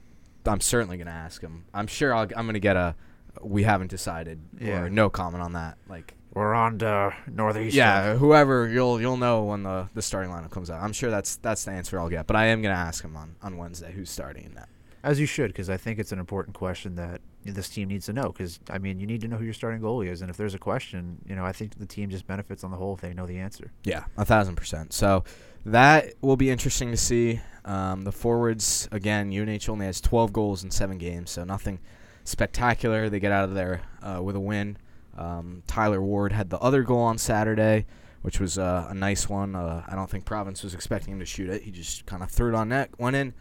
I'm 0.46 0.62
certainly 0.62 0.98
gonna 0.98 1.12
ask 1.12 1.42
him. 1.42 1.66
I'm 1.74 1.88
sure 1.88 2.14
I'll, 2.16 2.28
I'm 2.36 2.46
gonna 2.46 2.60
get 2.60 2.78
a. 2.78 2.96
We 3.42 3.64
haven't 3.64 3.92
decided 3.92 4.40
Yeah. 4.60 4.82
or 4.82 4.90
no 4.90 5.10
comment 5.10 5.44
on 5.44 5.54
that. 5.54 5.78
Like 5.90 6.14
we're 6.34 6.54
on 6.54 6.80
to 6.80 7.14
northeast. 7.30 7.76
yeah, 7.76 8.16
whoever 8.16 8.68
you'll 8.68 9.02
you'll 9.02 9.18
know 9.18 9.44
when 9.44 9.64
the, 9.64 9.90
the 9.94 10.02
starting 10.02 10.32
lineup 10.32 10.52
comes 10.52 10.70
out. 10.70 10.82
I'm 10.82 10.94
sure 10.94 11.10
that's 11.12 11.36
that's 11.38 11.66
the 11.66 11.72
answer 11.72 12.00
I'll 12.00 12.10
get. 12.10 12.28
But 12.28 12.38
I 12.38 12.46
am 12.46 12.62
gonna 12.62 12.76
ask 12.76 13.04
him 13.04 13.18
on, 13.18 13.36
on 13.42 13.58
Wednesday 13.58 13.92
who's 13.92 14.10
starting 14.10 14.46
in 14.46 14.54
that. 14.56 14.70
As 15.04 15.20
you 15.20 15.26
should, 15.26 15.48
because 15.50 15.70
I 15.70 15.78
think 15.78 16.00
it's 16.00 16.12
an 16.12 16.20
important 16.20 16.56
question 16.56 16.96
that 16.96 17.22
this 17.54 17.70
team 17.70 17.88
needs 17.90 18.06
to 18.08 18.14
know. 18.14 18.32
Because 18.32 18.60
I 18.70 18.78
mean, 18.78 19.00
you 19.00 19.08
need 19.08 19.22
to 19.22 19.28
know 19.28 19.38
who 19.38 19.46
your 19.46 19.54
starting 19.54 19.82
goalie 19.82 20.10
is, 20.10 20.22
and 20.22 20.30
if 20.30 20.38
there's 20.38 20.54
a 20.54 20.60
question, 20.60 21.20
you 21.26 21.36
know, 21.36 21.46
I 21.46 21.52
think 21.52 21.78
the 21.78 21.86
team 21.86 22.10
just 22.10 22.28
benefits 22.28 22.64
on 22.64 22.72
the 22.72 22.78
whole 22.78 22.94
if 22.96 23.02
they 23.02 23.14
know 23.14 23.26
the 23.26 23.40
answer. 23.40 23.72
Yeah, 23.84 24.06
a 24.18 24.26
thousand 24.26 24.56
percent. 24.56 24.94
So 24.94 25.24
that 25.66 26.14
will 26.22 26.38
be 26.38 26.50
interesting 26.50 26.92
to 26.92 26.98
see. 26.98 27.42
Um, 27.66 28.04
the 28.04 28.14
forwards 28.14 28.88
again, 28.94 29.30
UNH 29.34 29.70
only 29.70 29.88
has 29.88 30.00
12 30.00 30.32
goals 30.32 30.64
in 30.64 30.72
seven 30.72 30.98
games, 30.98 31.32
so 31.32 31.44
nothing 31.44 31.80
spectacular. 32.24 33.10
They 33.10 33.20
get 33.20 33.34
out 33.34 33.44
of 33.44 33.56
there 33.56 33.82
uh, 34.02 34.22
with 34.24 34.38
a 34.38 34.40
win. 34.40 34.78
Um, 35.18 35.64
Tyler 35.68 36.02
Ward 36.02 36.32
had 36.32 36.50
the 36.50 36.60
other 36.60 36.84
goal 36.84 37.02
on 37.02 37.18
Saturday, 37.18 37.86
which 38.22 38.40
was 38.40 38.58
uh, 38.58 38.88
a 38.90 38.94
nice 38.94 39.28
one. 39.28 39.56
Uh, 39.56 39.84
I 39.88 39.96
don't 39.96 40.10
think 40.10 40.24
Providence 40.24 40.64
was 40.64 40.74
expecting 40.74 41.14
him 41.14 41.20
to 41.20 41.26
shoot 41.26 41.50
it. 41.50 41.64
He 41.64 41.72
just 41.72 42.06
kind 42.06 42.24
of 42.24 42.32
threw 42.32 42.50
it 42.50 42.56
on 42.56 42.70
net, 42.70 42.92
went 42.98 43.16
in. 43.16 43.34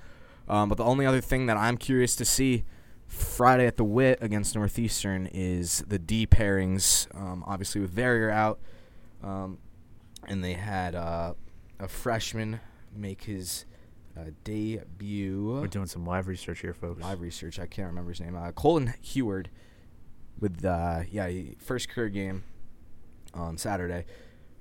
Um, 0.48 0.68
but 0.68 0.78
the 0.78 0.84
only 0.84 1.06
other 1.06 1.20
thing 1.20 1.46
that 1.46 1.56
I'm 1.56 1.76
curious 1.76 2.16
to 2.16 2.25
see 2.25 2.64
Friday 3.06 3.66
at 3.66 3.76
the 3.76 3.84
Wit 3.84 4.18
against 4.20 4.54
Northeastern 4.54 5.26
is 5.32 5.84
the 5.86 5.98
D 5.98 6.26
pairings. 6.26 7.06
Um, 7.14 7.44
obviously 7.46 7.80
with 7.80 7.90
Verrier 7.90 8.30
out, 8.30 8.58
um, 9.22 9.58
and 10.26 10.42
they 10.42 10.54
had 10.54 10.95
uh, 10.95 11.34
a 11.78 11.88
freshman 11.88 12.60
make 12.95 13.25
his 13.25 13.64
uh, 14.19 14.30
debut. 14.45 15.58
We're 15.60 15.66
doing 15.66 15.86
some 15.86 16.04
live 16.04 16.26
research 16.28 16.60
here, 16.60 16.75
folks. 16.75 17.02
Live 17.02 17.21
research. 17.21 17.58
I 17.58 17.66
can't 17.66 17.88
remember 17.88 18.10
his 18.10 18.21
name. 18.21 18.34
Uh, 18.36 18.52
Colin 18.52 18.95
Heward 19.00 19.50
with 20.40 20.64
uh, 20.64 21.00
yeah 21.10 21.30
first 21.58 21.88
career 21.88 22.08
game 22.08 22.45
on 23.34 23.58
Saturday. 23.58 24.04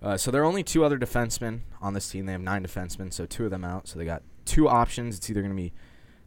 Uh, 0.01 0.17
so 0.17 0.29
there 0.29 0.41
are 0.41 0.45
only 0.45 0.63
two 0.63 0.83
other 0.83 0.99
defensemen 0.99 1.61
on 1.81 1.93
this 1.93 2.09
team. 2.09 2.25
They 2.25 2.33
have 2.33 2.41
nine 2.41 2.63
defensemen, 2.63 3.11
so 3.13 3.25
two 3.25 3.45
of 3.45 3.51
them 3.51 3.63
out. 3.63 3.87
So 3.87 3.97
they 3.97 4.05
got 4.05 4.23
two 4.43 4.67
options. 4.67 5.17
It's 5.17 5.29
either 5.29 5.41
going 5.41 5.55
to 5.55 5.61
be 5.61 5.73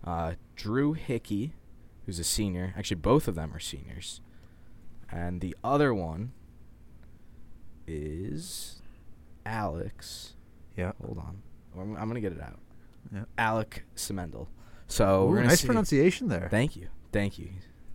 uh, 0.05 0.33
Drew 0.57 0.95
Hickey, 0.95 1.53
who's 2.09 2.19
a 2.19 2.25
senior. 2.25 2.73
Actually, 2.75 2.97
both 2.97 3.29
of 3.29 3.35
them 3.35 3.53
are 3.55 3.59
seniors, 3.61 4.23
and 5.13 5.43
the 5.43 5.55
other 5.63 5.93
one 5.93 6.33
is 7.87 8.81
Alex. 9.45 10.35
Yeah. 10.75 10.93
Hold 11.05 11.19
on, 11.19 11.43
I'm, 11.79 11.97
I'm 11.97 12.09
gonna 12.09 12.21
get 12.21 12.33
it 12.33 12.41
out. 12.41 12.59
Yeah. 13.13 13.25
Alec 13.37 13.85
Semendel. 13.95 14.47
So 14.87 15.29
Ooh, 15.31 15.43
nice 15.43 15.61
see- 15.61 15.67
pronunciation 15.67 16.29
there. 16.29 16.49
Thank 16.51 16.77
you, 16.77 16.89
thank 17.13 17.39
you. 17.39 17.51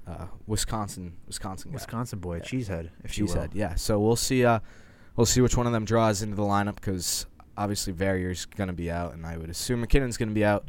Uh, 0.05 0.27
Wisconsin, 0.45 1.13
Wisconsin 1.25 1.71
guy. 1.71 1.75
Wisconsin 1.75 2.19
boy, 2.19 2.35
Yeah. 2.37 2.43
cheesehead, 2.43 2.89
if 3.03 3.17
will. 3.17 3.47
yeah. 3.53 3.73
So 3.75 3.99
we'll 3.99 4.15
see. 4.15 4.45
Uh, 4.45 4.59
we'll 5.15 5.25
see 5.25 5.41
which 5.41 5.57
one 5.57 5.65
of 5.65 5.73
them 5.73 5.85
draws 5.85 6.21
into 6.21 6.35
the 6.35 6.43
lineup 6.43 6.75
because 6.75 7.25
obviously 7.57 7.93
Verrier's 7.93 8.45
gonna 8.45 8.73
be 8.73 8.91
out, 8.91 9.13
and 9.15 9.25
I 9.25 9.37
would 9.37 9.49
assume 9.49 9.81
MacKinnon's 9.81 10.17
gonna 10.17 10.31
be 10.33 10.45
out. 10.45 10.67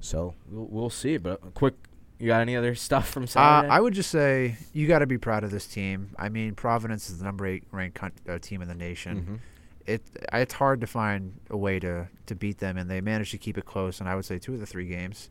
So 0.00 0.34
we'll, 0.50 0.66
we'll 0.66 0.90
see. 0.90 1.16
But 1.16 1.40
a 1.46 1.50
quick, 1.52 1.74
you 2.18 2.26
got 2.28 2.40
any 2.40 2.56
other 2.56 2.74
stuff 2.74 3.08
from 3.08 3.24
Uh, 3.24 3.26
Saturday? 3.26 3.68
I 3.72 3.80
would 3.80 3.94
just 3.94 4.10
say 4.10 4.56
you 4.72 4.86
got 4.86 5.00
to 5.00 5.06
be 5.06 5.18
proud 5.18 5.44
of 5.44 5.50
this 5.50 5.66
team. 5.66 6.10
I 6.18 6.28
mean, 6.28 6.54
Providence 6.54 7.10
is 7.10 7.18
the 7.18 7.24
number 7.24 7.46
eight 7.46 7.64
ranked 7.70 7.96
con- 7.98 8.12
uh, 8.28 8.38
team 8.38 8.62
in 8.62 8.68
the 8.68 8.74
nation. 8.74 9.26
Mhm. 9.28 9.38
It 9.86 10.02
it's 10.32 10.54
hard 10.54 10.80
to 10.80 10.86
find 10.86 11.38
a 11.50 11.56
way 11.56 11.78
to 11.78 12.08
to 12.26 12.34
beat 12.34 12.58
them, 12.58 12.76
and 12.76 12.90
they 12.90 13.00
managed 13.00 13.30
to 13.32 13.38
keep 13.38 13.56
it 13.56 13.64
close. 13.66 14.00
And 14.00 14.08
I 14.08 14.14
would 14.16 14.24
say 14.24 14.38
two 14.38 14.54
of 14.54 14.60
the 14.60 14.66
three 14.66 14.86
games. 14.88 15.30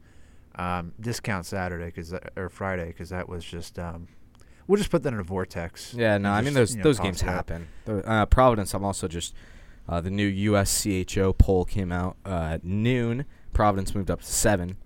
Um, 0.57 0.93
discount 1.01 1.45
Saturday 1.45 1.87
because 1.87 2.13
or 2.37 2.47
Friday 2.49 2.87
because 2.87 3.09
that 3.09 3.27
was 3.27 3.43
just. 3.43 3.77
Um, 3.77 4.07
we'll 4.67 4.77
just 4.77 4.89
put 4.89 5.03
that 5.03 5.11
in 5.13 5.19
a 5.19 5.23
vortex. 5.23 5.93
Yeah, 5.93 6.17
no, 6.17 6.29
and 6.29 6.37
I 6.37 6.41
mean 6.41 6.53
those 6.53 6.71
you 6.71 6.77
know, 6.77 6.83
those 6.83 6.99
games 7.01 7.19
happen. 7.21 7.67
Uh, 7.85 8.25
Providence. 8.27 8.73
I'm 8.73 8.85
also 8.85 9.09
just 9.09 9.33
uh, 9.89 9.99
the 9.99 10.09
new 10.09 10.31
USCHO 10.53 11.37
poll 11.37 11.65
came 11.65 11.91
out 11.91 12.15
uh, 12.25 12.51
at 12.53 12.63
noon. 12.63 13.25
Providence 13.51 13.93
moved 13.93 14.09
up 14.09 14.21
to 14.21 14.25
seven. 14.31 14.77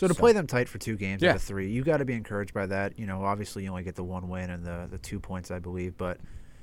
So 0.00 0.08
to 0.08 0.14
So- 0.14 0.20
play 0.20 0.32
them 0.32 0.46
tight 0.46 0.68
for 0.68 0.78
two 0.78 0.96
games 0.96 1.20
Yeah. 1.22 1.30
out 1.30 1.36
of 1.36 1.42
three, 1.42 1.70
you 1.70 1.84
got 1.84 1.98
to 1.98 2.04
be 2.06 2.14
encouraged 2.14 2.54
by 2.54 2.64
that. 2.66 2.98
You 2.98 3.06
know, 3.06 3.22
obviously 3.24 3.64
you 3.64 3.70
only 3.70 3.82
get 3.82 3.96
the 3.96 4.04
one 4.04 4.28
win 4.28 4.48
and 4.50 4.64
the 4.64 4.86
the 4.90 4.96
two 4.98 5.20
points, 5.20 5.50
I 5.50 5.58
believe. 5.58 5.98
But 5.98 6.18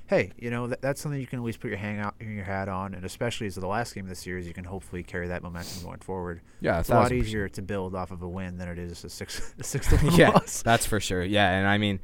hey, 0.06 0.32
you 0.38 0.50
know 0.50 0.66
that, 0.66 0.80
that's 0.82 1.00
something 1.00 1.20
you 1.20 1.26
can 1.26 1.38
at 1.38 1.44
least 1.44 1.60
put 1.60 1.68
your 1.68 1.76
hang 1.78 2.00
out 2.00 2.14
your 2.18 2.42
hat 2.44 2.68
on, 2.68 2.94
and 2.94 3.04
especially 3.04 3.46
as 3.46 3.54
the 3.54 3.66
last 3.66 3.94
game 3.94 4.06
of 4.06 4.08
the 4.08 4.14
series, 4.16 4.46
you 4.48 4.52
can 4.54 4.64
hopefully 4.64 5.02
carry 5.04 5.28
that 5.28 5.42
momentum 5.42 5.84
going 5.84 5.98
forward. 6.00 6.40
Yeah, 6.60 6.80
It's 6.80 6.88
a 6.88 6.94
lot 6.94 7.12
easier 7.12 7.48
to 7.48 7.62
build 7.62 7.94
off 7.94 8.10
of 8.10 8.22
a 8.22 8.28
win 8.28 8.58
than 8.58 8.68
it 8.68 8.78
is 8.78 9.04
a 9.04 9.08
six 9.08 9.54
a 9.58 9.62
six 9.62 9.86
to 9.90 9.96
one 9.98 10.14
yeah, 10.16 10.30
loss. 10.30 10.62
that's 10.62 10.84
for 10.86 10.98
sure. 10.98 11.22
Yeah, 11.22 11.48
and 11.50 11.68
I 11.68 11.78
mean, 11.78 12.00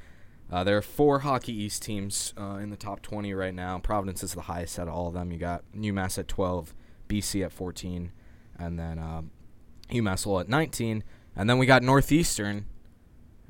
uh, 0.52 0.62
there 0.62 0.76
are 0.76 0.82
four 0.82 1.20
Hockey 1.20 1.52
East 1.52 1.82
teams 1.82 2.32
uh, 2.38 2.58
in 2.62 2.70
the 2.70 2.76
top 2.76 3.02
20 3.02 3.34
right 3.34 3.54
now. 3.54 3.78
Providence 3.80 4.22
is 4.22 4.34
the 4.34 4.42
highest 4.42 4.78
out 4.78 4.86
of 4.86 4.94
all 4.94 5.08
of 5.08 5.14
them. 5.14 5.32
You 5.32 5.38
got 5.38 5.64
UMass 5.74 6.16
at 6.18 6.28
12, 6.28 6.74
BC 7.08 7.44
at 7.44 7.50
14, 7.52 8.12
and 8.56 8.78
then 8.78 8.98
um, 9.00 9.30
UMass 9.90 10.26
Lowell 10.26 10.40
at 10.40 10.48
19. 10.48 11.02
And 11.36 11.48
then 11.48 11.58
we 11.58 11.66
got 11.66 11.82
Northeastern. 11.82 12.66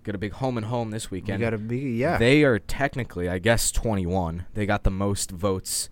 Got 0.03 0.15
a 0.15 0.19
big 0.19 0.33
home 0.33 0.59
and 0.59 0.67
home 0.67 0.91
this 0.91 1.11
weekend. 1.11 1.41
got 1.41 1.51
to 1.51 1.59
be 1.59 1.93
yeah. 1.93 2.19
They 2.19 2.45
are 2.45 2.59
technically, 2.59 3.29
I 3.29 3.39
guess, 3.39 3.71
21. 3.73 4.47
They 4.53 4.67
got 4.67 4.85
the 4.85 4.91
most 4.91 5.31
votes 5.31 5.89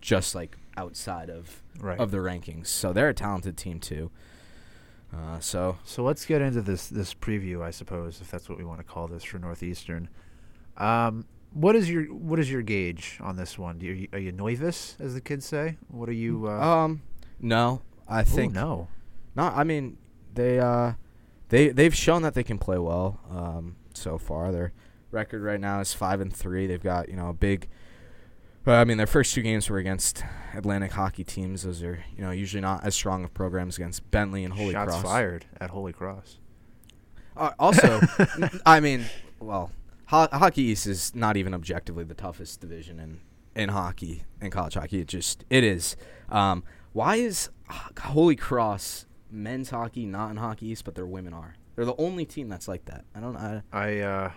just 0.00 0.36
like 0.36 0.56
outside 0.76 1.30
of 1.30 1.62
right. 1.80 1.98
of 1.98 2.12
the 2.12 2.18
rankings. 2.18 2.68
So 2.68 2.92
they're 2.92 3.08
a 3.08 3.14
talented 3.14 3.56
team 3.56 3.80
too. 3.80 4.10
Uh, 5.12 5.38
so 5.40 5.78
So 5.84 6.02
let's 6.02 6.24
get 6.26 6.42
into 6.42 6.62
this 6.62 6.88
this 6.88 7.14
preview, 7.14 7.62
I 7.62 7.70
suppose, 7.70 8.20
if 8.20 8.30
that's 8.30 8.48
what 8.48 8.58
we 8.58 8.64
want 8.64 8.78
to 8.78 8.84
call 8.84 9.08
this 9.08 9.24
for 9.24 9.38
Northeastern. 9.38 10.08
Um, 10.76 11.26
what 11.52 11.74
is 11.74 11.90
your 11.90 12.04
what 12.04 12.38
is 12.38 12.50
your 12.50 12.62
gauge 12.62 13.18
on 13.20 13.36
this 13.36 13.58
one? 13.58 13.78
Do 13.78 13.86
you, 13.86 14.08
are 14.12 14.18
you 14.18 14.32
nervous, 14.32 14.96
as 15.00 15.14
the 15.14 15.20
kids 15.20 15.46
say? 15.46 15.76
What 15.88 16.08
are 16.08 16.12
you? 16.12 16.48
Uh, 16.48 16.60
um 16.60 17.02
no, 17.40 17.82
I 18.08 18.20
ooh, 18.20 18.24
think 18.24 18.52
no. 18.52 18.88
No, 19.34 19.44
I 19.44 19.64
mean 19.64 19.96
they 20.34 20.58
uh 20.58 20.92
they 21.48 21.68
they've 21.68 21.94
shown 21.94 22.22
that 22.22 22.34
they 22.34 22.42
can 22.44 22.58
play 22.58 22.78
well 22.78 23.20
um 23.30 23.76
so 23.94 24.18
far. 24.18 24.52
Their 24.52 24.72
record 25.10 25.42
right 25.42 25.60
now 25.60 25.80
is 25.80 25.92
5 25.94 26.20
and 26.20 26.34
3. 26.34 26.66
They've 26.66 26.82
got, 26.82 27.08
you 27.08 27.16
know, 27.16 27.28
a 27.28 27.32
big 27.34 27.68
well, 28.64 28.80
I 28.80 28.84
mean 28.84 28.96
their 28.96 29.06
first 29.06 29.32
two 29.32 29.42
games 29.42 29.70
were 29.70 29.78
against 29.78 30.24
Atlantic 30.52 30.92
hockey 30.92 31.22
teams. 31.22 31.62
Those 31.62 31.82
are, 31.84 32.04
you 32.16 32.22
know, 32.22 32.32
usually 32.32 32.60
not 32.60 32.84
as 32.84 32.94
strong 32.96 33.22
of 33.22 33.32
programs 33.32 33.76
against 33.76 34.10
Bentley 34.10 34.42
and 34.44 34.52
Holy 34.52 34.72
Shots 34.72 34.90
Cross. 34.90 35.02
fired 35.04 35.46
at 35.60 35.70
Holy 35.70 35.92
Cross. 35.92 36.38
Uh, 37.36 37.52
also, 37.60 38.00
I 38.66 38.80
mean, 38.80 39.04
well, 39.38 39.70
ho- 40.06 40.28
Hockey 40.32 40.62
East 40.62 40.86
is 40.88 41.14
not 41.14 41.36
even 41.36 41.54
objectively 41.54 42.02
the 42.02 42.14
toughest 42.14 42.60
division 42.60 42.98
in 42.98 43.20
in 43.54 43.68
hockey 43.68 44.24
in 44.40 44.50
college 44.50 44.74
hockey. 44.74 45.00
It 45.00 45.06
just 45.08 45.44
it 45.48 45.62
is. 45.62 45.96
Um, 46.28 46.64
why 46.92 47.16
is 47.16 47.50
Holy 48.00 48.34
Cross 48.36 49.06
men's 49.30 49.70
hockey 49.70 50.06
not 50.06 50.30
in 50.30 50.36
Hockey 50.36 50.66
East, 50.68 50.84
but 50.84 50.94
their 50.94 51.06
women 51.06 51.32
are? 51.32 51.54
They're 51.74 51.84
the 51.84 51.96
only 51.98 52.24
team 52.24 52.48
that's 52.48 52.68
like 52.68 52.84
that. 52.86 53.04
I 53.14 53.20
don't. 53.20 53.36
I, 53.36 53.62
I 53.72 53.98
uh, 54.00 54.30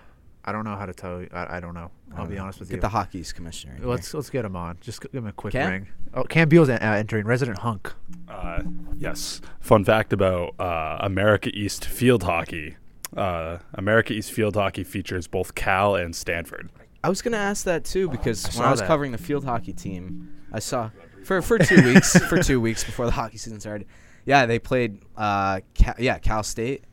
I 0.45 0.51
don't 0.51 0.63
know 0.65 0.75
how 0.75 0.85
to 0.85 0.93
tell 0.93 1.21
you. 1.21 1.29
I, 1.31 1.57
I 1.57 1.59
don't 1.59 1.73
know. 1.73 1.91
I 2.11 2.15
I'll 2.15 2.17
don't 2.23 2.29
be 2.29 2.35
know. 2.35 2.43
honest 2.43 2.59
with 2.59 2.69
Get 2.69 2.75
you. 2.77 2.81
the 2.81 2.89
Hockey 2.89 3.19
East 3.19 3.35
commissioner. 3.35 3.75
In 3.75 3.87
let's 3.87 4.13
let's 4.13 4.29
get 4.29 4.43
him 4.45 4.55
on. 4.55 4.77
Just 4.81 5.01
give 5.01 5.13
him 5.13 5.27
a 5.27 5.31
quick 5.31 5.53
Cam? 5.53 5.69
ring. 5.71 5.87
Oh, 6.13 6.23
Cam 6.23 6.49
Beal's 6.49 6.69
uh, 6.69 6.77
entering. 6.81 7.25
Resident 7.25 7.59
hunk. 7.59 7.93
Uh, 8.27 8.63
yes. 8.97 9.41
Fun 9.59 9.85
fact 9.85 10.11
about 10.11 10.55
uh, 10.59 10.97
America 11.01 11.49
East 11.53 11.85
field 11.85 12.23
hockey: 12.23 12.75
Uh, 13.15 13.59
America 13.73 14.13
East 14.13 14.31
Field 14.31 14.55
Hockey 14.55 14.83
features 14.83 15.27
both 15.27 15.55
Cal 15.55 15.95
and 15.95 16.15
Stanford. 16.15 16.69
I 17.03 17.09
was 17.09 17.21
gonna 17.21 17.37
ask 17.37 17.63
that 17.65 17.85
too 17.85 18.09
because 18.09 18.45
I 18.45 18.59
when 18.59 18.67
I 18.67 18.71
was 18.71 18.81
that. 18.81 18.87
covering 18.87 19.11
the 19.13 19.17
field 19.17 19.45
hockey 19.45 19.71
team, 19.71 20.33
I 20.51 20.59
saw 20.59 20.89
for 21.23 21.41
for 21.41 21.57
two 21.57 21.81
weeks 21.93 22.17
for 22.27 22.41
two 22.43 22.59
weeks 22.59 22.83
before 22.83 23.05
the 23.05 23.11
hockey 23.19 23.37
season 23.37 23.59
started. 23.61 23.87
Yeah, 24.25 24.45
they 24.45 24.59
played. 24.59 24.99
Uh, 25.17 25.61
Cal, 25.73 25.95
yeah, 25.99 26.17
Cal 26.19 26.43
State, 26.43 26.83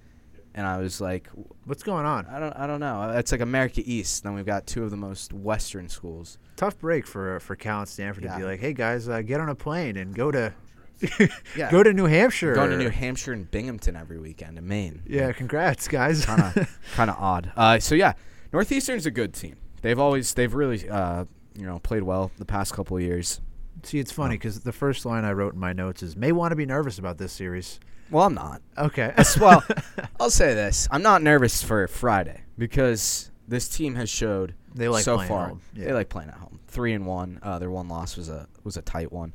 and 0.54 0.66
I 0.66 0.78
was 0.78 1.00
like, 1.00 1.28
What's 1.64 1.82
going 1.82 2.06
on? 2.06 2.26
I 2.26 2.38
don't, 2.38 2.52
I 2.52 2.66
don't 2.66 2.80
know. 2.80 3.10
It's 3.16 3.32
like 3.32 3.40
America 3.40 3.82
East. 3.84 4.22
Then 4.22 4.34
we've 4.34 4.46
got 4.46 4.66
two 4.66 4.84
of 4.84 4.90
the 4.90 4.96
most 4.96 5.32
Western 5.32 5.88
schools. 5.88 6.38
Tough 6.56 6.78
break 6.78 7.06
for 7.06 7.40
for 7.40 7.56
Cal 7.56 7.80
and 7.80 7.88
Stanford 7.88 8.22
to 8.24 8.36
be 8.36 8.44
like, 8.44 8.60
hey 8.60 8.72
guys, 8.72 9.08
uh, 9.08 9.22
get 9.22 9.40
on 9.40 9.48
a 9.48 9.54
plane 9.54 9.96
and 9.96 10.14
go 10.14 10.30
to 10.30 10.52
Yeah. 11.56 11.70
go 11.70 11.82
to 11.82 11.92
New 11.92 12.06
Hampshire. 12.06 12.54
Going 12.54 12.70
to 12.70 12.78
New 12.78 12.88
Hampshire 12.88 13.32
and 13.32 13.50
Binghamton 13.50 13.96
every 13.96 14.18
weekend 14.18 14.58
in 14.58 14.66
Maine. 14.66 15.02
Yeah, 15.06 15.32
congrats, 15.32 15.88
guys. 15.88 16.24
kind 16.24 16.42
of 16.42 16.78
kind 16.94 17.10
of 17.10 17.16
odd. 17.18 17.52
Uh, 17.56 17.78
so 17.78 17.94
yeah, 17.94 18.14
Northeastern's 18.52 19.06
a 19.06 19.10
good 19.10 19.34
team. 19.34 19.56
They've 19.82 19.98
always 19.98 20.32
they've 20.34 20.54
really 20.54 20.88
uh, 20.88 21.24
you 21.54 21.66
know 21.66 21.78
played 21.80 22.02
well 22.02 22.30
the 22.38 22.44
past 22.46 22.72
couple 22.72 22.96
of 22.96 23.02
years. 23.02 23.40
See, 23.82 23.98
it's 23.98 24.12
funny 24.12 24.36
because 24.36 24.60
the 24.60 24.72
first 24.72 25.04
line 25.06 25.24
I 25.24 25.32
wrote 25.32 25.54
in 25.54 25.60
my 25.60 25.72
notes 25.72 26.02
is 26.02 26.16
may 26.16 26.32
want 26.32 26.52
to 26.52 26.56
be 26.56 26.66
nervous 26.66 26.98
about 26.98 27.18
this 27.18 27.32
series. 27.32 27.78
Well, 28.10 28.24
I'm 28.26 28.34
not. 28.34 28.62
Okay. 28.78 29.12
Well, 29.40 29.64
I'll 30.20 30.30
say 30.30 30.54
this: 30.54 30.88
I'm 30.90 31.02
not 31.02 31.22
nervous 31.22 31.62
for 31.62 31.86
Friday 31.88 32.42
because 32.58 33.30
this 33.48 33.68
team 33.68 33.94
has 33.96 34.08
showed 34.08 34.54
They 34.74 34.88
like 34.88 35.04
so 35.04 35.16
playing 35.16 35.30
at 35.30 35.34
far 35.34 35.48
home. 35.48 35.60
they 35.74 35.92
like 35.92 36.08
playing 36.08 36.30
at 36.30 36.36
home. 36.36 36.60
Three 36.68 36.92
and 36.92 37.06
one. 37.06 37.38
Uh, 37.42 37.58
their 37.58 37.70
one 37.70 37.88
loss 37.88 38.16
was 38.16 38.28
a 38.28 38.48
was 38.64 38.76
a 38.76 38.82
tight 38.82 39.12
one. 39.12 39.32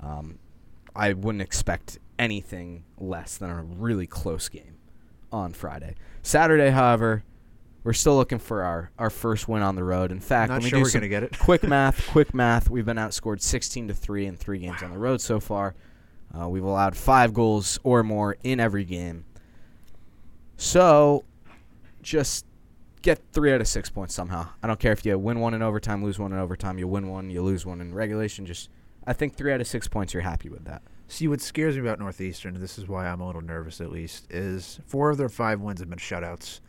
Um, 0.00 0.38
I 0.94 1.12
wouldn't 1.12 1.42
expect 1.42 1.98
anything 2.18 2.84
less 2.98 3.36
than 3.36 3.50
a 3.50 3.62
really 3.62 4.06
close 4.06 4.48
game 4.48 4.76
on 5.32 5.52
Friday. 5.52 5.94
Saturday, 6.22 6.70
however, 6.70 7.24
we're 7.84 7.92
still 7.92 8.16
looking 8.16 8.38
for 8.38 8.62
our, 8.62 8.90
our 8.98 9.10
first 9.10 9.48
win 9.48 9.62
on 9.62 9.74
the 9.74 9.84
road. 9.84 10.12
In 10.12 10.20
fact, 10.20 10.50
Not 10.50 10.56
let 10.56 10.64
me 10.64 10.70
sure 10.70 10.78
do 10.78 10.82
we're 10.84 10.88
some 10.90 11.00
gonna 11.00 11.08
get 11.08 11.22
it. 11.24 11.38
quick 11.38 11.62
math. 11.68 12.06
Quick 12.08 12.32
math. 12.34 12.70
We've 12.70 12.84
been 12.86 12.96
outscored 12.96 13.40
16 13.40 13.88
to 13.88 13.94
three 13.94 14.26
in 14.26 14.36
three 14.36 14.58
games 14.58 14.82
on 14.82 14.90
the 14.90 14.98
road 14.98 15.20
so 15.20 15.40
far. 15.40 15.74
Uh, 16.38 16.48
we've 16.48 16.64
allowed 16.64 16.96
five 16.96 17.34
goals 17.34 17.78
or 17.82 18.02
more 18.02 18.36
in 18.42 18.60
every 18.60 18.84
game. 18.84 19.24
So, 20.56 21.24
just 22.02 22.46
get 23.02 23.20
three 23.32 23.52
out 23.52 23.60
of 23.60 23.66
six 23.68 23.90
points 23.90 24.14
somehow. 24.14 24.48
I 24.62 24.66
don't 24.66 24.78
care 24.78 24.92
if 24.92 25.04
you 25.04 25.18
win 25.18 25.40
one 25.40 25.54
in 25.54 25.62
overtime, 25.62 26.04
lose 26.04 26.18
one 26.18 26.32
in 26.32 26.38
overtime. 26.38 26.78
You 26.78 26.86
win 26.86 27.08
one, 27.08 27.30
you 27.30 27.42
lose 27.42 27.66
one 27.66 27.80
in 27.80 27.92
regulation. 27.94 28.46
Just, 28.46 28.70
I 29.06 29.12
think 29.12 29.34
three 29.34 29.52
out 29.52 29.60
of 29.60 29.66
six 29.66 29.88
points. 29.88 30.14
You're 30.14 30.22
happy 30.22 30.48
with 30.48 30.64
that. 30.64 30.82
See, 31.08 31.28
what 31.28 31.40
scares 31.40 31.74
me 31.74 31.80
about 31.82 31.98
Northeastern, 31.98 32.58
this 32.58 32.78
is 32.78 32.88
why 32.88 33.06
I'm 33.06 33.20
a 33.20 33.26
little 33.26 33.42
nervous 33.42 33.80
at 33.80 33.90
least, 33.90 34.26
is 34.30 34.78
four 34.86 35.10
of 35.10 35.18
their 35.18 35.28
five 35.28 35.60
wins 35.60 35.80
have 35.80 35.90
been 35.90 35.98
shutouts. 35.98 36.60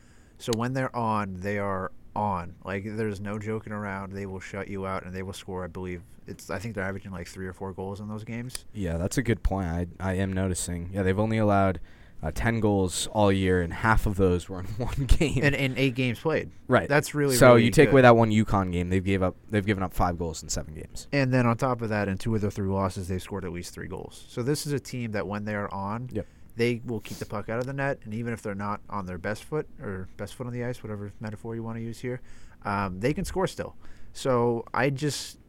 So 0.43 0.51
when 0.57 0.73
they're 0.73 0.93
on, 0.93 1.35
they 1.39 1.57
are 1.57 1.93
on. 2.17 2.55
Like 2.65 2.83
there's 2.85 3.21
no 3.21 3.39
joking 3.39 3.71
around. 3.71 4.11
They 4.11 4.25
will 4.25 4.41
shut 4.41 4.67
you 4.67 4.85
out 4.85 5.05
and 5.05 5.15
they 5.15 5.23
will 5.23 5.31
score. 5.31 5.63
I 5.63 5.67
believe 5.67 6.01
it's. 6.27 6.49
I 6.49 6.59
think 6.59 6.75
they're 6.75 6.83
averaging 6.83 7.11
like 7.13 7.27
three 7.29 7.47
or 7.47 7.53
four 7.53 7.71
goals 7.71 8.01
in 8.01 8.09
those 8.09 8.25
games. 8.25 8.65
Yeah, 8.73 8.97
that's 8.97 9.17
a 9.17 9.23
good 9.23 9.41
point. 9.41 9.67
I 9.67 9.87
I 10.01 10.13
am 10.15 10.33
noticing. 10.33 10.89
Yeah, 10.91 11.03
they've 11.03 11.17
only 11.17 11.37
allowed 11.37 11.79
uh, 12.21 12.31
ten 12.35 12.59
goals 12.59 13.07
all 13.13 13.31
year, 13.31 13.61
and 13.61 13.71
half 13.71 14.05
of 14.05 14.17
those 14.17 14.49
were 14.49 14.59
in 14.59 14.65
one 14.77 15.05
game. 15.05 15.39
And 15.41 15.55
in 15.55 15.77
eight 15.77 15.95
games 15.95 16.19
played. 16.19 16.51
right. 16.67 16.89
That's 16.89 17.15
really 17.15 17.37
so 17.37 17.51
really 17.51 17.63
you 17.63 17.71
take 17.71 17.87
good. 17.87 17.93
away 17.93 18.01
that 18.01 18.17
one 18.17 18.29
UConn 18.29 18.73
game, 18.73 18.89
they've 18.89 19.01
gave 19.03 19.23
up. 19.23 19.37
They've 19.49 19.65
given 19.65 19.81
up 19.81 19.93
five 19.93 20.17
goals 20.17 20.43
in 20.43 20.49
seven 20.49 20.73
games. 20.73 21.07
And 21.13 21.33
then 21.33 21.45
on 21.45 21.55
top 21.55 21.81
of 21.81 21.87
that, 21.87 22.09
in 22.09 22.17
two 22.17 22.35
of 22.35 22.41
their 22.41 22.51
three 22.51 22.67
losses, 22.67 23.07
they've 23.07 23.21
scored 23.21 23.45
at 23.45 23.53
least 23.53 23.73
three 23.73 23.87
goals. 23.87 24.25
So 24.27 24.43
this 24.43 24.67
is 24.67 24.73
a 24.73 24.79
team 24.81 25.13
that 25.13 25.25
when 25.25 25.45
they're 25.45 25.73
on, 25.73 26.09
Yep. 26.11 26.27
They 26.55 26.81
will 26.85 26.99
keep 26.99 27.17
the 27.17 27.25
puck 27.25 27.49
out 27.49 27.59
of 27.59 27.65
the 27.65 27.73
net. 27.73 27.99
And 28.03 28.13
even 28.13 28.33
if 28.33 28.41
they're 28.41 28.55
not 28.55 28.81
on 28.89 29.05
their 29.05 29.17
best 29.17 29.43
foot 29.43 29.67
or 29.81 30.07
best 30.17 30.35
foot 30.35 30.47
on 30.47 30.53
the 30.53 30.63
ice, 30.63 30.83
whatever 30.83 31.11
metaphor 31.19 31.55
you 31.55 31.63
want 31.63 31.77
to 31.77 31.83
use 31.83 31.99
here, 31.99 32.21
um, 32.63 32.99
they 32.99 33.13
can 33.13 33.25
score 33.25 33.47
still. 33.47 33.75
So 34.13 34.63
I 34.73 34.89
just, 34.89 35.39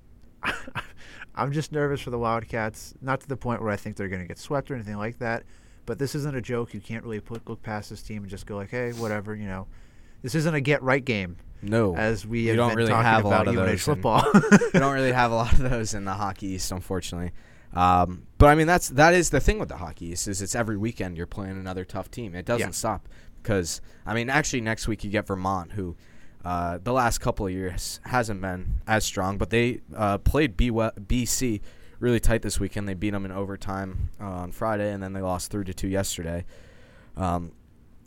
I'm 1.34 1.52
just 1.52 1.72
nervous 1.72 2.00
for 2.00 2.10
the 2.10 2.18
Wildcats. 2.18 2.94
Not 3.00 3.20
to 3.20 3.28
the 3.28 3.36
point 3.36 3.60
where 3.62 3.70
I 3.70 3.76
think 3.76 3.96
they're 3.96 4.08
going 4.08 4.22
to 4.22 4.28
get 4.28 4.38
swept 4.38 4.70
or 4.70 4.74
anything 4.74 4.96
like 4.96 5.18
that. 5.18 5.44
But 5.86 5.98
this 5.98 6.14
isn't 6.14 6.34
a 6.34 6.40
joke. 6.40 6.72
You 6.72 6.80
can't 6.80 7.04
really 7.04 7.20
put, 7.20 7.48
look 7.48 7.62
past 7.62 7.90
this 7.90 8.02
team 8.02 8.22
and 8.22 8.30
just 8.30 8.46
go 8.46 8.56
like, 8.56 8.70
hey, 8.70 8.92
whatever, 8.92 9.34
you 9.34 9.46
know. 9.46 9.66
This 10.22 10.34
isn't 10.34 10.54
a 10.54 10.60
get 10.62 10.82
right 10.82 11.04
game, 11.04 11.36
No, 11.60 11.94
as 11.94 12.26
we 12.26 12.40
You 12.40 12.48
have 12.50 12.56
don't 12.56 12.74
really 12.74 12.92
have 12.92 13.26
a 13.26 13.28
lot 13.28 13.46
of 13.46 13.54
UNH 13.54 13.66
those 13.66 13.72
in- 13.72 13.78
football. 13.78 14.24
we 14.72 14.80
don't 14.80 14.94
really 14.94 15.12
have 15.22 15.32
a 15.32 15.34
lot 15.34 15.52
of 15.52 15.58
those 15.58 15.92
in 15.92 16.06
the 16.06 16.14
Hockey 16.14 16.46
East, 16.46 16.72
unfortunately. 16.72 17.32
Um, 17.74 18.22
but 18.44 18.50
I 18.50 18.56
mean, 18.56 18.66
that's 18.66 18.90
that 18.90 19.14
is 19.14 19.30
the 19.30 19.40
thing 19.40 19.58
with 19.58 19.70
the 19.70 19.78
Hockey 19.78 20.08
East 20.08 20.28
is 20.28 20.42
it's 20.42 20.54
every 20.54 20.76
weekend 20.76 21.16
you're 21.16 21.26
playing 21.26 21.52
another 21.56 21.82
tough 21.82 22.10
team. 22.10 22.34
It 22.34 22.44
doesn't 22.44 22.68
Yeah. 22.68 22.72
stop 22.72 23.08
because 23.42 23.80
I 24.04 24.12
mean, 24.12 24.28
actually 24.28 24.60
next 24.60 24.86
week 24.86 25.02
you 25.02 25.08
get 25.10 25.26
Vermont, 25.26 25.72
who 25.72 25.96
uh, 26.44 26.76
the 26.82 26.92
last 26.92 27.22
couple 27.22 27.46
of 27.46 27.52
years 27.54 28.00
hasn't 28.04 28.42
been 28.42 28.74
as 28.86 29.02
strong, 29.06 29.38
but 29.38 29.48
they 29.48 29.80
uh, 29.96 30.18
played 30.18 30.58
B- 30.58 30.70
BC 30.70 31.62
really 32.00 32.20
tight 32.20 32.42
this 32.42 32.60
weekend. 32.60 32.86
They 32.86 32.92
beat 32.92 33.12
them 33.12 33.24
in 33.24 33.32
overtime 33.32 34.10
uh, 34.20 34.24
on 34.24 34.52
Friday, 34.52 34.92
and 34.92 35.02
then 35.02 35.14
they 35.14 35.22
lost 35.22 35.50
three 35.50 35.64
to 35.64 35.72
two 35.72 35.88
yesterday. 35.88 36.44
Um, 37.16 37.52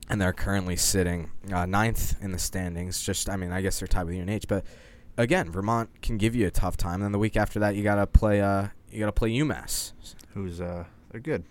and 0.08 0.22
they're 0.22 0.34
currently 0.34 0.76
sitting 0.76 1.32
uh, 1.52 1.66
ninth 1.66 2.16
in 2.22 2.32
the 2.32 2.38
standings. 2.38 3.02
Just, 3.02 3.28
I 3.28 3.38
mean, 3.38 3.52
I 3.52 3.62
guess 3.62 3.80
they're 3.80 3.88
tied 3.88 4.06
with 4.06 4.16
UNH, 4.16 4.42
but 4.48 4.64
again, 5.18 5.52
Vermont 5.52 5.90
can 6.04 6.18
give 6.20 6.36
you 6.36 6.46
a 6.46 6.52
tough 6.52 6.78
time. 6.78 6.96
And 6.96 7.06
then 7.06 7.12
the 7.12 7.18
week 7.18 7.36
after 7.36 7.58
that, 7.60 7.76
you 7.76 7.82
gotta 7.82 8.06
play. 8.06 8.40
Uh, 8.40 8.68
you 8.92 9.00
gotta 9.00 9.12
play 9.12 9.32
UMass. 9.32 9.94
Who's 10.34 10.62
uh, 10.62 10.86
they're 11.12 11.22
good. 11.22 11.44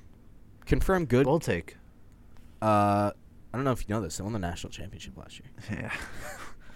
Confirm 0.65 1.05
good. 1.07 1.25
Bold 1.25 1.43
take. 1.43 1.77
Uh, 2.63 3.11
I 3.53 3.57
don't 3.57 3.65
know 3.65 3.73
if 3.73 3.89
you 3.89 3.95
know 3.95 4.01
this. 4.01 4.17
They 4.19 4.25
won 4.25 4.33
the 4.33 4.39
national 4.39 4.71
championship 4.71 5.17
last 5.17 5.41
year. 5.41 5.51
Yeah. 5.83 5.93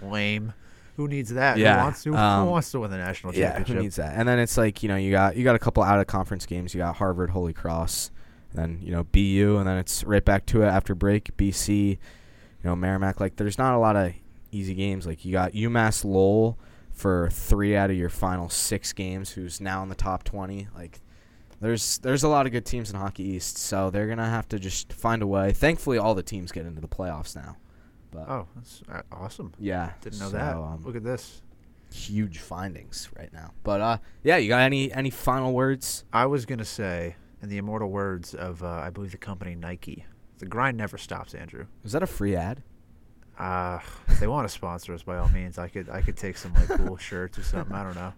Lame. 0.11 0.53
Who 0.97 1.09
needs 1.09 1.31
that? 1.31 1.57
Yeah, 1.59 1.79
Who 1.79 1.85
wants 1.85 2.03
to? 2.03 2.15
um, 2.15 2.45
who 2.45 2.51
wants 2.53 2.71
to 2.73 2.81
win 2.81 2.91
the 2.91 2.99
national 2.99 3.33
championship? 3.33 3.41
Yeah, 3.41 3.59
championship? 3.59 3.77
who 3.77 3.83
needs 3.83 3.97
that? 3.97 4.15
And 4.17 4.29
then 4.29 4.39
it's 4.39 4.57
like 4.59 4.83
you 4.83 4.89
know 4.89 4.97
you 4.97 5.11
got 5.11 5.37
you 5.37 5.45
got 5.45 5.55
a 5.55 5.59
couple 5.59 5.83
out 5.83 5.99
of 6.01 6.07
conference 6.07 6.47
games. 6.47 6.75
You 6.75 6.79
got 6.79 6.97
Harvard, 6.97 7.31
Holy 7.31 7.53
Cross, 7.53 8.11
then 8.55 8.81
you 8.83 8.93
know 8.93 9.05
BU, 9.05 9.57
and 9.59 9.67
then 9.67 9.79
it's 9.79 10.05
right 10.05 10.25
back 10.25 10.47
to 10.47 10.63
it 10.63 10.67
after 10.67 10.95
break. 10.95 11.37
BC, 11.37 11.91
you 11.91 11.99
know 12.65 12.77
Merrimack. 12.77 13.19
Like 13.21 13.37
there's 13.37 13.57
not 13.59 13.75
a 13.75 13.79
lot 13.79 13.97
of 13.97 14.13
easy 14.51 14.75
games. 14.75 15.07
Like 15.07 15.25
you 15.25 15.33
got 15.33 15.53
UMass 15.53 16.05
Lowell 16.05 16.59
for 16.93 17.29
three 17.31 17.77
out 17.77 17.91
of 17.91 17.97
your 17.97 18.11
final 18.11 18.49
six 18.51 18.93
games, 18.93 19.31
who's 19.31 19.61
now 19.61 19.83
in 19.83 19.89
the 19.89 19.95
top 19.95 20.25
twenty. 20.25 20.69
Like 20.75 21.01
there's 21.61 21.99
there's 21.99 22.23
a 22.23 22.29
lot 22.29 22.47
of 22.47 22.53
good 22.53 22.65
teams 22.65 22.91
in 22.91 22.97
Hockey 22.97 23.23
East, 23.25 23.59
so 23.59 23.91
they're 23.91 24.07
gonna 24.09 24.29
have 24.29 24.49
to 24.49 24.59
just 24.59 24.93
find 24.93 25.23
a 25.23 25.27
way. 25.27 25.53
Thankfully, 25.53 25.99
all 25.99 26.15
the 26.15 26.23
teams 26.23 26.53
get 26.53 26.67
into 26.67 26.81
the 26.81 26.89
playoffs 26.89 27.35
now. 27.37 27.57
But 28.11 28.29
Oh, 28.29 28.49
that's 28.57 28.83
uh, 28.91 29.03
awesome. 29.13 29.53
yeah, 29.59 29.93
Didn't 30.01 30.19
know 30.19 30.31
so, 30.31 30.37
that. 30.37 30.57
Um, 30.57 30.83
Look 30.85 30.97
at 30.97 31.05
this. 31.05 31.43
huge 31.93 32.39
findings 32.39 33.09
right 33.17 33.33
now. 33.33 33.53
But 33.63 33.81
uh, 33.81 33.99
yeah, 34.23 34.37
you 34.39 34.49
got 34.49 34.61
any 34.61 34.93
any 34.93 35.11
final 35.11 35.53
words? 35.53 36.05
I 36.13 36.27
was 36.27 36.45
gonna 36.47 36.65
say, 36.65 37.17
in 37.43 37.49
the 37.49 37.59
immortal 37.59 37.91
words 37.91 38.35
of, 38.35 38.63
uh, 38.65 38.67
I 38.69 38.91
believe 38.91 39.13
the 39.13 39.17
company 39.19 39.55
Nike, 39.55 40.05
the 40.39 40.47
grind 40.47 40.77
never 40.77 40.99
stops. 40.99 41.35
Andrew. 41.35 41.67
Is 41.85 41.93
that 41.93 42.03
a 42.03 42.07
free 42.07 42.35
ad? 42.35 42.63
Uh, 43.39 43.79
they 44.19 44.27
want 44.27 44.47
to 44.47 44.53
sponsor 44.53 44.93
us 44.93 45.03
by 45.03 45.17
all 45.17 45.29
means. 45.31 45.57
I 45.57 45.69
could, 45.69 45.89
I 45.89 46.03
could 46.03 46.17
take 46.17 46.37
some 46.37 46.53
like 46.55 46.69
cool 46.69 46.97
shirts 46.99 47.39
or 47.39 47.43
something. 47.43 47.75
I 47.75 47.83
don't 47.85 47.95
know. 47.95 48.13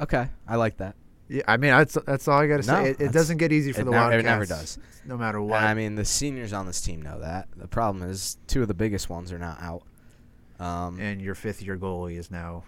Okay, 0.00 0.28
I 0.46 0.56
like 0.56 0.76
that. 0.76 0.94
Yeah, 1.32 1.42
I 1.48 1.56
mean 1.56 1.70
that's 1.70 1.96
that's 2.06 2.28
all 2.28 2.38
I 2.38 2.46
gotta 2.46 2.62
say. 2.62 2.72
No, 2.72 2.84
it, 2.84 3.00
it 3.00 3.12
doesn't 3.12 3.38
get 3.38 3.52
easy 3.52 3.72
for 3.72 3.84
the 3.84 3.90
never- 3.90 4.08
Wildcats. 4.10 4.20
it 4.22 4.26
never 4.26 4.46
does. 4.46 4.78
No 5.06 5.16
matter 5.16 5.38
And 5.38 5.48
what. 5.48 5.62
I 5.62 5.74
mean, 5.74 5.94
the 5.94 6.04
seniors 6.04 6.52
on 6.52 6.66
this 6.66 6.80
team 6.80 7.00
know 7.02 7.20
that. 7.20 7.48
The 7.56 7.66
problem 7.68 8.08
is 8.08 8.36
two 8.46 8.62
of 8.62 8.68
the 8.68 8.74
biggest 8.74 9.08
ones 9.10 9.32
are 9.32 9.38
now 9.38 9.56
out. 9.60 9.82
Um, 10.64 11.00
and 11.00 11.20
your 11.20 11.34
fifth 11.34 11.62
year 11.62 11.76
goalie 11.76 12.18
is 12.18 12.30
now, 12.30 12.62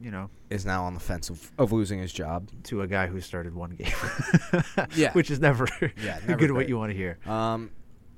you 0.00 0.10
know, 0.10 0.28
is 0.50 0.66
now 0.66 0.84
on 0.84 0.94
the 0.94 1.00
fence 1.00 1.30
of, 1.30 1.52
of 1.58 1.70
losing 1.70 2.00
his 2.00 2.12
job. 2.12 2.48
to 2.64 2.82
a 2.82 2.86
guy 2.88 3.06
who 3.06 3.20
started 3.20 3.54
one 3.54 3.70
game. 3.70 3.92
Yeah. 4.96 5.12
Which 5.14 5.30
is 5.30 5.38
never, 5.38 5.68
Yeah, 6.02 6.18
never 6.26 6.36
good 6.36 6.50
what 6.50 6.68
you 6.68 6.78
want 6.78 6.90
to 6.90 6.96
hear. 6.96 7.18
Um, 7.26 7.70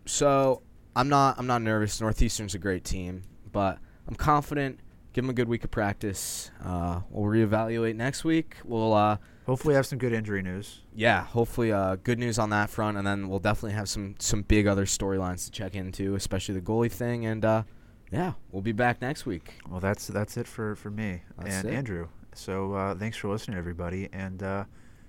so 0.07 0.63
I'm 0.97 1.09
not 1.09 1.39
I'm 1.39 1.47
not 1.47 1.61
nervous. 1.63 2.01
Northeastern's 2.01 2.55
a 2.55 2.59
great 2.59 2.85
team, 2.85 3.23
but 3.53 3.79
I'm 4.09 4.15
confident. 4.15 4.81
Give 5.13 5.23
them 5.25 5.31
a 5.31 5.35
good 5.35 5.49
week 5.49 5.65
of 5.65 5.71
practice. 5.71 6.51
Uh, 6.65 7.01
we'll 7.11 7.31
reevaluate 7.31 7.95
next 7.97 8.25
week. 8.25 8.57
We'll 8.65 8.93
uh, 8.95 9.19
Hopefully, 9.46 9.74
have 9.74 9.87
some 9.87 9.98
good 9.98 10.12
injury 10.12 10.42
news. 10.42 10.80
yeah, 10.94 11.24
hopefully 11.24 11.70
uh, 11.70 11.96
good 11.96 12.18
news 12.18 12.38
on 12.38 12.50
that 12.50 12.70
front, 12.70 12.96
and 12.96 13.07
then 13.07 13.28
we'll 13.28 13.38
definitely 13.38 13.72
have 13.72 13.88
some 13.88 14.14
some 14.18 14.42
big 14.42 14.66
other 14.66 14.87
storylines 14.87 15.44
to 15.44 15.50
check 15.50 15.74
into, 15.74 16.14
especially 16.14 16.54
the 16.54 16.61
goalie 16.62 16.90
thing. 16.90 17.26
And 17.26 17.44
uh, 17.44 17.62
yeah, 18.11 18.33
we'll 18.52 18.62
be 18.62 18.72
back 18.72 19.02
next 19.02 19.26
week. 19.26 19.54
Well, 19.68 19.80
that's 19.80 20.07
that's 20.07 20.37
it 20.37 20.46
for 20.46 20.74
for 20.76 20.90
me 20.90 21.22
That's 21.38 21.57
and 21.57 21.68
it. 21.68 21.74
Andrew. 21.74 22.09
So 22.35 22.72
uh, 22.72 22.94
thanks 22.94 23.16
for 23.16 23.28
listening, 23.28 23.59
everybody, 23.59 24.09
and 24.12 24.42
uh, 24.42 24.64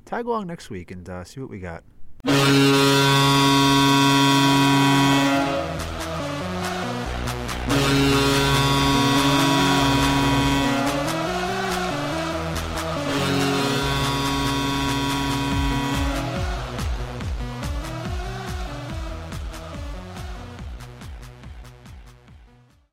tag 0.06 0.26
along 0.26 0.48
next 0.48 0.70
week 0.70 0.92
and 0.92 1.08
uh, 1.10 1.24
see 1.24 1.40
what 1.40 1.50
we 1.50 1.60
got. 1.60 1.84